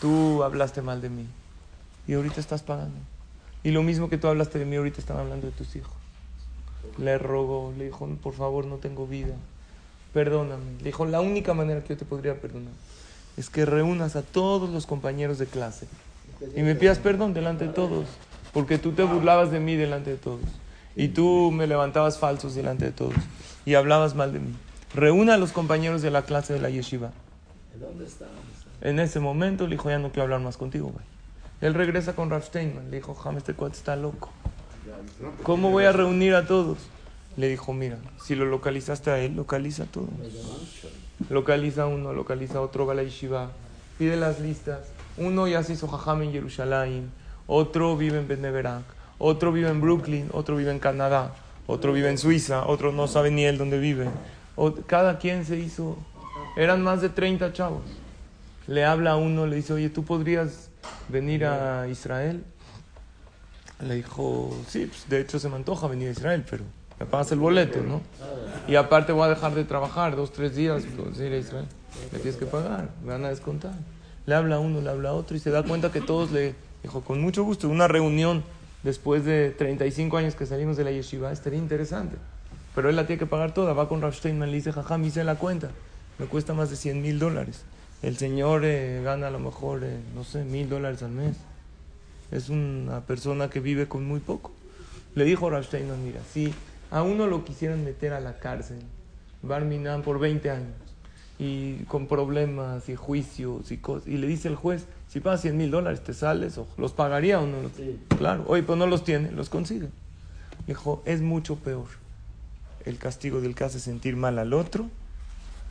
Tú 0.00 0.44
hablaste 0.44 0.80
mal 0.80 1.00
de 1.00 1.08
mí. 1.08 1.26
Y 2.06 2.14
ahorita 2.14 2.40
estás 2.40 2.62
pagando. 2.62 2.98
Y 3.62 3.70
lo 3.70 3.82
mismo 3.82 4.08
que 4.08 4.18
tú 4.18 4.28
hablaste 4.28 4.58
de 4.58 4.64
mí, 4.64 4.76
ahorita 4.76 5.00
están 5.00 5.18
hablando 5.18 5.46
de 5.46 5.52
tus 5.52 5.76
hijos. 5.76 5.92
Le 6.98 7.18
rogó, 7.18 7.72
le 7.76 7.84
dijo, 7.86 8.06
por 8.22 8.34
favor, 8.34 8.66
no 8.66 8.76
tengo 8.76 9.06
vida. 9.06 9.34
Perdóname. 10.12 10.78
Le 10.78 10.84
dijo, 10.84 11.04
la 11.06 11.20
única 11.20 11.54
manera 11.54 11.82
que 11.82 11.90
yo 11.90 11.96
te 11.96 12.04
podría 12.04 12.40
perdonar 12.40 12.72
es 13.36 13.48
que 13.48 13.64
reúnas 13.64 14.16
a 14.16 14.22
todos 14.22 14.70
los 14.70 14.86
compañeros 14.86 15.38
de 15.38 15.46
clase 15.46 15.86
y 16.56 16.62
me 16.62 16.74
pidas 16.74 16.98
perdón 16.98 17.34
delante 17.34 17.66
de 17.66 17.72
todos, 17.72 18.06
porque 18.52 18.78
tú 18.78 18.92
te 18.92 19.02
burlabas 19.02 19.50
de 19.50 19.60
mí 19.60 19.76
delante 19.76 20.10
de 20.10 20.16
todos 20.16 20.40
y 20.96 21.08
tú 21.08 21.50
me 21.52 21.66
levantabas 21.66 22.18
falsos 22.18 22.54
delante 22.54 22.86
de 22.86 22.92
todos 22.92 23.14
y 23.64 23.74
hablabas 23.74 24.14
mal 24.14 24.32
de 24.32 24.40
mí. 24.40 24.54
Reúna 24.94 25.34
a 25.34 25.38
los 25.38 25.52
compañeros 25.52 26.02
de 26.02 26.10
la 26.10 26.22
clase 26.22 26.52
de 26.52 26.60
la 26.60 26.70
yeshiva. 26.70 27.12
¿Dónde 27.78 28.06
está? 28.06 28.26
En 28.80 28.98
ese 28.98 29.20
momento 29.20 29.64
le 29.64 29.76
dijo, 29.76 29.90
ya 29.90 29.98
no 29.98 30.08
quiero 30.08 30.24
hablar 30.24 30.40
más 30.40 30.56
contigo, 30.56 30.88
güey. 30.88 31.04
Él 31.60 31.74
regresa 31.74 32.14
con 32.14 32.30
Rav 32.30 32.42
Steinman. 32.42 32.90
Le 32.90 32.96
dijo, 32.98 33.14
James, 33.14 33.38
este 33.38 33.54
cuate 33.54 33.76
está 33.76 33.96
loco. 33.96 34.30
¿Cómo 35.42 35.70
voy 35.70 35.84
a 35.84 35.92
reunir 35.92 36.34
a 36.34 36.46
todos? 36.46 36.78
Le 37.36 37.48
dijo, 37.48 37.72
mira, 37.72 37.98
si 38.22 38.34
lo 38.34 38.46
localizaste 38.46 39.10
a 39.10 39.18
él, 39.18 39.36
localiza 39.36 39.84
a 39.84 39.86
todos. 39.86 40.08
Localiza 41.28 41.86
uno, 41.86 42.12
localiza 42.12 42.60
otro, 42.60 42.86
va 42.86 42.94
a 42.94 42.96
la 42.96 43.02
yeshiva. 43.02 43.50
Pide 43.98 44.16
las 44.16 44.40
listas. 44.40 44.88
Uno 45.18 45.46
ya 45.46 45.62
se 45.62 45.74
hizo 45.74 45.86
jajam 45.86 46.22
en 46.22 46.32
Jerusalén. 46.32 47.10
Otro 47.46 47.96
vive 47.96 48.18
en 48.18 48.26
Beneverak. 48.26 48.84
Otro 49.18 49.52
vive 49.52 49.68
en 49.68 49.80
Brooklyn. 49.80 50.30
Otro 50.32 50.56
vive 50.56 50.70
en 50.70 50.78
Canadá. 50.78 51.34
Otro 51.66 51.92
vive 51.92 52.08
en 52.08 52.16
Suiza. 52.16 52.66
Otro 52.66 52.90
no 52.90 53.06
sabe 53.06 53.30
ni 53.30 53.44
él 53.44 53.58
dónde 53.58 53.78
vive. 53.78 54.08
Cada 54.86 55.18
quien 55.18 55.44
se 55.44 55.58
hizo. 55.58 55.98
Eran 56.56 56.82
más 56.82 57.02
de 57.02 57.10
30 57.10 57.52
chavos. 57.52 57.82
Le 58.66 58.84
habla 58.84 59.12
a 59.12 59.16
uno, 59.16 59.46
le 59.46 59.56
dice, 59.56 59.72
oye, 59.72 59.90
¿tú 59.90 60.04
podrías 60.04 60.69
venir 61.08 61.44
a 61.44 61.88
Israel? 61.88 62.44
Le 63.80 63.94
dijo, 63.94 64.54
sí, 64.68 64.86
pues, 64.86 65.08
de 65.08 65.20
hecho 65.20 65.38
se 65.38 65.48
me 65.48 65.56
antoja 65.56 65.86
venir 65.86 66.08
a 66.08 66.12
Israel, 66.12 66.44
pero 66.48 66.64
me 66.98 67.06
pagas 67.06 67.32
el 67.32 67.38
boleto, 67.38 67.80
¿no? 67.80 68.02
Y 68.68 68.76
aparte 68.76 69.12
voy 69.12 69.24
a 69.24 69.28
dejar 69.28 69.54
de 69.54 69.64
trabajar 69.64 70.16
dos, 70.16 70.32
tres 70.32 70.54
días, 70.54 70.82
pues, 70.96 71.18
ir 71.18 71.32
a 71.32 71.38
Israel. 71.38 71.66
Me 72.12 72.18
tienes 72.18 72.36
que 72.36 72.46
pagar, 72.46 72.90
me 73.02 73.12
van 73.12 73.24
a 73.24 73.30
descontar. 73.30 73.72
Le 74.26 74.34
habla 74.34 74.56
a 74.56 74.58
uno, 74.58 74.80
le 74.80 74.90
habla 74.90 75.10
a 75.10 75.12
otro 75.14 75.36
y 75.36 75.40
se 75.40 75.50
da 75.50 75.62
cuenta 75.62 75.90
que 75.90 76.00
todos 76.00 76.30
le 76.30 76.54
dijo, 76.82 77.00
con 77.00 77.20
mucho 77.20 77.42
gusto, 77.42 77.68
una 77.68 77.88
reunión 77.88 78.44
después 78.82 79.24
de 79.24 79.50
35 79.50 80.16
años 80.16 80.34
que 80.34 80.46
salimos 80.46 80.76
de 80.76 80.84
la 80.84 80.90
yeshiva 80.90 81.32
estaría 81.32 81.58
interesante. 81.58 82.16
Pero 82.74 82.88
él 82.88 82.96
la 82.96 83.06
tiene 83.06 83.18
que 83.18 83.26
pagar 83.26 83.52
toda, 83.52 83.72
va 83.72 83.88
con 83.88 84.00
Rav 84.00 84.14
Steinman, 84.14 84.50
le 84.50 84.56
dice, 84.56 84.72
jaja, 84.72 84.98
me 84.98 85.08
hice 85.08 85.24
la 85.24 85.36
cuenta, 85.36 85.70
me 86.18 86.26
cuesta 86.26 86.54
más 86.54 86.70
de 86.70 86.76
100 86.76 87.02
mil 87.02 87.18
dólares. 87.18 87.64
El 88.02 88.16
señor 88.16 88.64
eh, 88.64 89.02
gana 89.04 89.26
a 89.26 89.30
lo 89.30 89.38
mejor, 89.38 89.84
eh, 89.84 90.00
no 90.14 90.24
sé, 90.24 90.44
mil 90.44 90.68
dólares 90.68 91.02
al 91.02 91.10
mes. 91.10 91.36
Es 92.30 92.48
una 92.48 93.00
persona 93.02 93.50
que 93.50 93.60
vive 93.60 93.88
con 93.88 94.06
muy 94.06 94.20
poco. 94.20 94.52
Le 95.14 95.24
dijo 95.24 95.50
Rav 95.50 95.64
Steinman, 95.64 96.02
mira, 96.02 96.20
si 96.32 96.54
a 96.90 97.02
uno 97.02 97.26
lo 97.26 97.44
quisieran 97.44 97.84
meter 97.84 98.12
a 98.12 98.20
la 98.20 98.38
cárcel, 98.38 98.78
Barminan, 99.42 100.02
por 100.02 100.18
20 100.18 100.50
años, 100.50 100.74
y 101.38 101.78
con 101.84 102.06
problemas 102.06 102.88
y 102.88 102.94
juicios 102.94 103.70
y 103.72 103.78
cosas, 103.78 104.08
y 104.08 104.16
le 104.16 104.26
dice 104.26 104.48
el 104.48 104.54
juez, 104.54 104.86
si 105.08 105.20
pagas 105.20 105.42
100 105.42 105.56
mil 105.56 105.70
dólares, 105.70 106.02
¿te 106.02 106.14
sales? 106.14 106.56
O, 106.56 106.68
¿Los 106.78 106.92
pagaría 106.92 107.40
o 107.40 107.46
no? 107.46 107.68
Sí. 107.76 107.98
Claro, 108.16 108.44
oye, 108.46 108.62
pues 108.62 108.78
no 108.78 108.86
los 108.86 109.04
tiene, 109.04 109.32
los 109.32 109.48
consigue. 109.48 109.88
Dijo, 110.66 111.02
es 111.04 111.20
mucho 111.20 111.56
peor 111.56 111.86
el 112.84 112.96
castigo 112.96 113.40
del 113.40 113.54
que 113.54 113.64
hace 113.64 113.80
sentir 113.80 114.16
mal 114.16 114.38
al 114.38 114.54
otro 114.54 114.88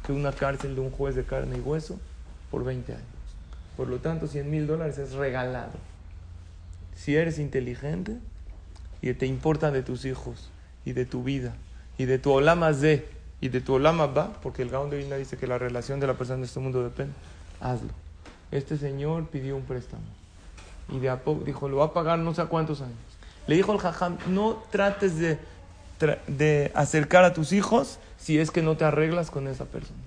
que 0.05 0.11
una 0.11 0.31
cárcel 0.31 0.75
de 0.75 0.81
un 0.81 0.91
juez 0.91 1.15
de 1.15 1.23
carne 1.23 1.57
y 1.57 1.61
hueso 1.61 1.99
por 2.51 2.63
20 2.63 2.93
años. 2.93 3.05
Por 3.77 3.87
lo 3.87 3.99
tanto, 3.99 4.27
100 4.27 4.49
mil 4.49 4.67
dólares 4.67 4.97
es 4.97 5.13
regalado. 5.13 5.71
Si 6.95 7.15
eres 7.15 7.39
inteligente 7.39 8.17
y 9.01 9.13
te 9.13 9.25
importa 9.25 9.71
de 9.71 9.83
tus 9.83 10.05
hijos 10.05 10.49
y 10.85 10.93
de 10.93 11.05
tu 11.05 11.23
vida 11.23 11.53
y 11.97 12.05
de 12.05 12.19
tu 12.19 12.31
olama 12.31 12.71
de 12.73 13.07
y 13.41 13.47
de 13.49 13.61
tu 13.61 13.75
olama 13.75 14.07
va, 14.07 14.33
porque 14.41 14.63
el 14.63 14.69
Gaon 14.69 14.89
de 14.89 15.17
dice 15.17 15.37
que 15.37 15.47
la 15.47 15.57
relación 15.57 15.99
de 15.99 16.07
la 16.07 16.15
persona 16.15 16.39
en 16.39 16.43
este 16.43 16.59
mundo 16.59 16.83
depende, 16.83 17.13
hazlo. 17.61 17.89
Este 18.51 18.77
señor 18.77 19.27
pidió 19.27 19.55
un 19.55 19.63
préstamo 19.63 20.03
y 20.91 20.99
de 20.99 21.09
a 21.09 21.23
poco 21.23 21.45
dijo, 21.45 21.69
lo 21.69 21.77
va 21.77 21.85
a 21.85 21.93
pagar 21.93 22.19
no 22.19 22.33
sé 22.33 22.43
cuántos 22.45 22.81
años. 22.81 22.97
Le 23.47 23.55
dijo 23.55 23.71
el 23.71 23.79
jajam, 23.79 24.17
no 24.27 24.61
trates 24.71 25.17
de, 25.17 25.39
de 26.27 26.71
acercar 26.75 27.23
a 27.23 27.33
tus 27.33 27.53
hijos 27.53 27.99
si 28.17 28.39
es 28.39 28.51
que 28.51 28.61
no 28.61 28.75
te 28.75 28.85
arreglas 28.85 29.31
con 29.31 29.47
esa 29.47 29.65
persona. 29.65 29.99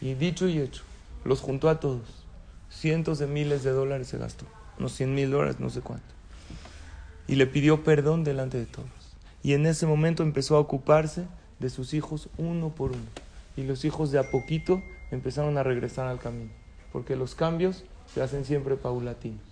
Y 0.00 0.14
dicho 0.14 0.48
y 0.48 0.58
hecho, 0.58 0.82
los 1.28 1.40
juntó 1.40 1.68
a 1.68 1.78
todos. 1.78 2.24
Cientos 2.70 3.18
de 3.18 3.26
miles 3.26 3.62
de 3.62 3.70
dólares 3.70 4.08
se 4.08 4.16
gastó. 4.16 4.46
Unos 4.78 4.92
100 4.92 5.14
mil 5.14 5.30
dólares, 5.30 5.60
no 5.60 5.68
sé 5.68 5.82
cuánto. 5.82 6.06
Y 7.26 7.34
le 7.34 7.46
pidió 7.46 7.84
perdón 7.84 8.24
delante 8.24 8.58
de 8.58 8.64
todos. 8.64 8.88
Y 9.42 9.52
en 9.52 9.66
ese 9.66 9.86
momento 9.86 10.22
empezó 10.22 10.56
a 10.56 10.60
ocuparse 10.60 11.26
de 11.58 11.68
sus 11.68 11.92
hijos 11.92 12.30
uno 12.38 12.70
por 12.70 12.92
uno. 12.92 13.02
Y 13.56 13.64
los 13.64 13.84
hijos 13.84 14.10
de 14.10 14.18
a 14.18 14.30
poquito 14.30 14.82
empezaron 15.10 15.58
a 15.58 15.62
regresar 15.62 16.06
al 16.06 16.18
camino. 16.18 16.50
Porque 16.92 17.14
los 17.14 17.34
cambios 17.34 17.84
se 18.12 18.22
hacen 18.22 18.46
siempre 18.46 18.76
paulatinos. 18.76 19.42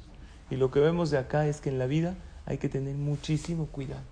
Y 0.51 0.57
lo 0.57 0.71
que 0.71 0.81
vemos 0.81 1.11
de 1.11 1.19
acá 1.19 1.47
es 1.47 1.61
que 1.61 1.69
en 1.69 1.79
la 1.79 1.87
vida 1.87 2.15
hay 2.47 2.57
que 2.57 2.71
tener 2.71 2.95
muchísimo 2.95 3.67
cuidado. 3.67 4.05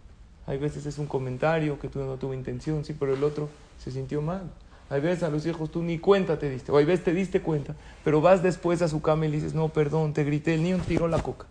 Hay 0.47 0.59
veces 0.59 0.85
es 0.85 0.99
un 0.99 1.07
comentario 1.07 1.79
que 1.79 1.89
tú 1.89 2.01
no 2.01 2.17
tuvo 2.17 2.35
intención, 2.35 2.85
sí, 2.85 2.93
pero 2.93 3.15
el 3.15 3.25
otro 3.25 3.49
se 3.79 3.91
sintió 3.91 4.21
mal. 4.21 4.51
Hay 4.91 5.01
veces 5.01 5.23
a 5.23 5.31
los 5.31 5.47
hijos 5.47 5.71
tú 5.71 5.83
ni 5.83 5.99
cuenta 5.99 6.39
te 6.39 6.51
diste, 6.51 6.71
o 6.71 6.77
hay 6.77 6.85
veces 6.85 7.05
te 7.05 7.15
diste 7.15 7.41
cuenta, 7.41 7.75
pero 8.05 8.21
vas 8.21 8.43
después 8.43 8.83
a 8.83 8.89
su 8.89 9.01
cama 9.01 9.27
y 9.27 9.31
le 9.31 9.37
dices, 9.37 9.55
no, 9.55 9.71
perdón, 9.71 10.13
te 10.13 10.25
grité, 10.25 10.55
el 10.55 10.63
niño 10.63 10.79
tiró 10.87 11.09
la 11.09 11.21
coca. 11.21 11.47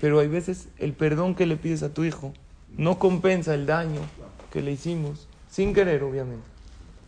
Pero 0.00 0.20
hay 0.20 0.28
veces 0.28 0.68
el 0.78 0.92
perdón 0.92 1.34
que 1.34 1.46
le 1.46 1.56
pides 1.56 1.82
a 1.82 1.92
tu 1.92 2.04
hijo 2.04 2.32
no 2.76 2.98
compensa 2.98 3.54
el 3.54 3.66
daño 3.66 4.00
que 4.52 4.62
le 4.62 4.72
hicimos, 4.72 5.28
sin 5.50 5.72
querer 5.72 6.02
obviamente, 6.02 6.46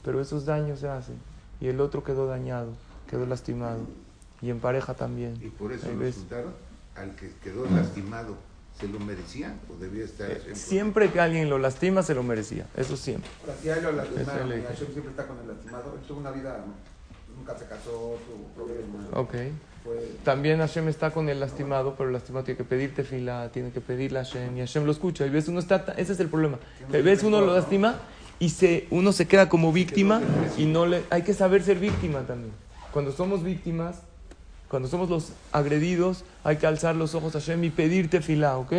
pero 0.05 0.21
esos 0.21 0.45
daños 0.45 0.81
se 0.81 0.89
hacen 0.89 1.17
y 1.61 1.69
el 1.69 1.81
otro 1.81 2.03
quedó 2.03 2.27
dañado, 2.27 2.73
quedó 3.09 3.27
lastimado 3.27 3.81
y 4.41 4.51
en 4.51 4.61
pareja 4.61 4.95
también. 4.95 5.37
Y 5.43 5.49
por 5.49 5.73
eso 5.73 5.87
juntaron 5.89 6.55
al 6.97 7.15
que 7.17 7.31
quedó 7.43 7.67
lastimado. 7.71 8.37
¿Se 8.79 8.89
lo 8.89 8.99
merecía 8.99 9.55
o 9.69 9.79
debía 9.79 10.05
estar 10.05 10.31
Eh, 10.31 10.55
siempre? 10.55 11.11
Que 11.11 11.21
alguien 11.21 11.51
lo 11.51 11.59
lastima, 11.59 12.03
se 12.03 12.15
lo 12.15 12.23
merecía. 12.23 12.67
Eso 12.77 12.97
siempre. 12.97 13.31
Ahora, 13.43 13.55
si 13.61 13.69
a 13.69 13.77
él 13.77 13.83
lo 13.83 13.91
Eso 13.91 13.97
lastimaron, 13.99 14.49
le 14.49 14.55
y 14.55 14.59
dije. 14.59 14.73
Hashem 14.73 14.89
siempre 14.93 15.11
está 15.11 15.27
con 15.27 15.39
el 15.39 15.49
lastimado. 15.49 15.95
Él 15.95 16.07
tuvo 16.07 16.21
una 16.21 16.31
vida, 16.31 16.65
nunca 17.37 17.59
se 17.59 17.67
casó, 17.67 18.19
tuvo 18.27 18.49
problemas. 18.55 19.07
Ok. 19.13 19.35
Fue, 19.85 20.13
También 20.25 20.59
Hashem 20.59 20.89
está 20.89 21.11
con 21.11 21.29
el 21.29 21.41
lastimado, 21.41 21.95
pero 21.97 22.09
el 22.09 22.15
lastimado 22.15 22.45
tiene 22.45 22.59
que 22.59 22.65
pedirte 22.65 23.03
fila, 23.05 23.51
tiene 23.53 23.71
que 23.71 23.81
pedirle 23.81 24.19
a 24.19 24.25
Hashem 24.25 24.57
y 24.57 24.61
Hashem 24.61 24.85
lo 24.85 24.93
escucha. 24.93 25.27
Y 25.27 25.31
ves 25.31 25.49
uno 25.49 25.59
está, 25.59 25.95
ese 25.97 26.13
es 26.13 26.21
el 26.21 26.29
problema. 26.29 26.59
Y 26.93 27.03
ves 27.03 27.23
uno 27.23 27.41
lo 27.41 27.55
lastima 27.55 27.99
y 28.39 28.51
se, 28.51 28.87
uno 28.91 29.13
se 29.13 29.27
queda 29.27 29.49
como 29.49 29.73
víctima 29.73 30.21
y 30.57 30.65
no 30.65 30.87
le, 30.87 31.03
hay 31.11 31.23
que 31.23 31.35
saber 31.35 31.63
ser 31.63 31.79
víctima 31.79 32.27
también. 32.27 32.53
Cuando 32.93 33.13
somos 33.13 33.43
víctimas, 33.45 34.01
cuando 34.71 34.89
somos 34.89 35.11
los 35.11 35.33
agredidos, 35.51 36.25
hay 36.45 36.59
que 36.59 36.67
alzar 36.69 36.95
los 36.95 37.17
ojos 37.17 37.35
a 37.35 37.41
Hashem 37.41 37.65
y 37.65 37.71
pedirte 37.71 38.23
fila, 38.23 38.57
¿ok? 38.57 38.73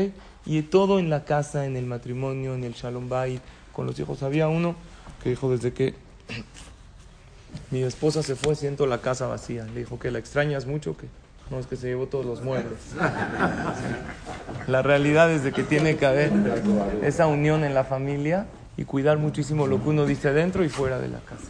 Y 0.45 0.62
todo 0.62 0.99
en 0.99 1.10
la 1.10 1.25
casa, 1.25 1.65
en 1.65 1.75
el 1.75 1.86
matrimonio, 1.86 2.56
en 2.56 2.63
el 2.63 2.71
Shalom 2.71 3.10
Bayit, 3.10 3.41
con 3.73 3.88
los 3.88 3.99
hijos. 3.99 4.23
Había 4.23 4.47
uno 4.47 4.75
que 5.21 5.32
dijo 5.32 5.51
desde 5.51 5.73
que 5.73 5.93
mi 7.71 7.84
esposa 7.84 8.23
se 8.23 8.38
fue, 8.38 8.56
siento 8.56 8.86
la 8.86 8.99
casa 9.01 9.27
vacía. 9.27 9.65
Le 9.65 9.82
dijo 9.82 9.99
que 9.99 10.12
la 10.12 10.19
extrañas 10.19 10.65
mucho, 10.65 10.95
que 10.95 11.08
no 11.49 11.60
es 11.60 11.67
que 11.67 11.75
se 11.75 11.88
llevó 11.88 12.08
todos 12.08 12.25
los 12.25 12.41
muebles. 12.41 12.80
La 14.67 14.82
realidad 14.82 15.30
es 15.30 15.43
de 15.43 15.51
que 15.51 15.63
tiene 15.63 15.97
que 15.97 16.06
haber 16.06 16.32
esa 17.04 17.27
unión 17.27 17.65
en 17.65 17.73
la 17.73 17.84
familia 17.84 18.45
y 18.77 18.86
cuidar 18.86 19.17
muchísimo 19.17 19.67
lo 19.67 19.84
que 19.84 19.89
uno 19.89 20.06
dice 20.06 20.32
dentro 20.32 20.63
y 20.63 20.69
fuera 20.69 20.99
de 20.99 21.10
la 21.10 21.19
casa. 21.19 21.43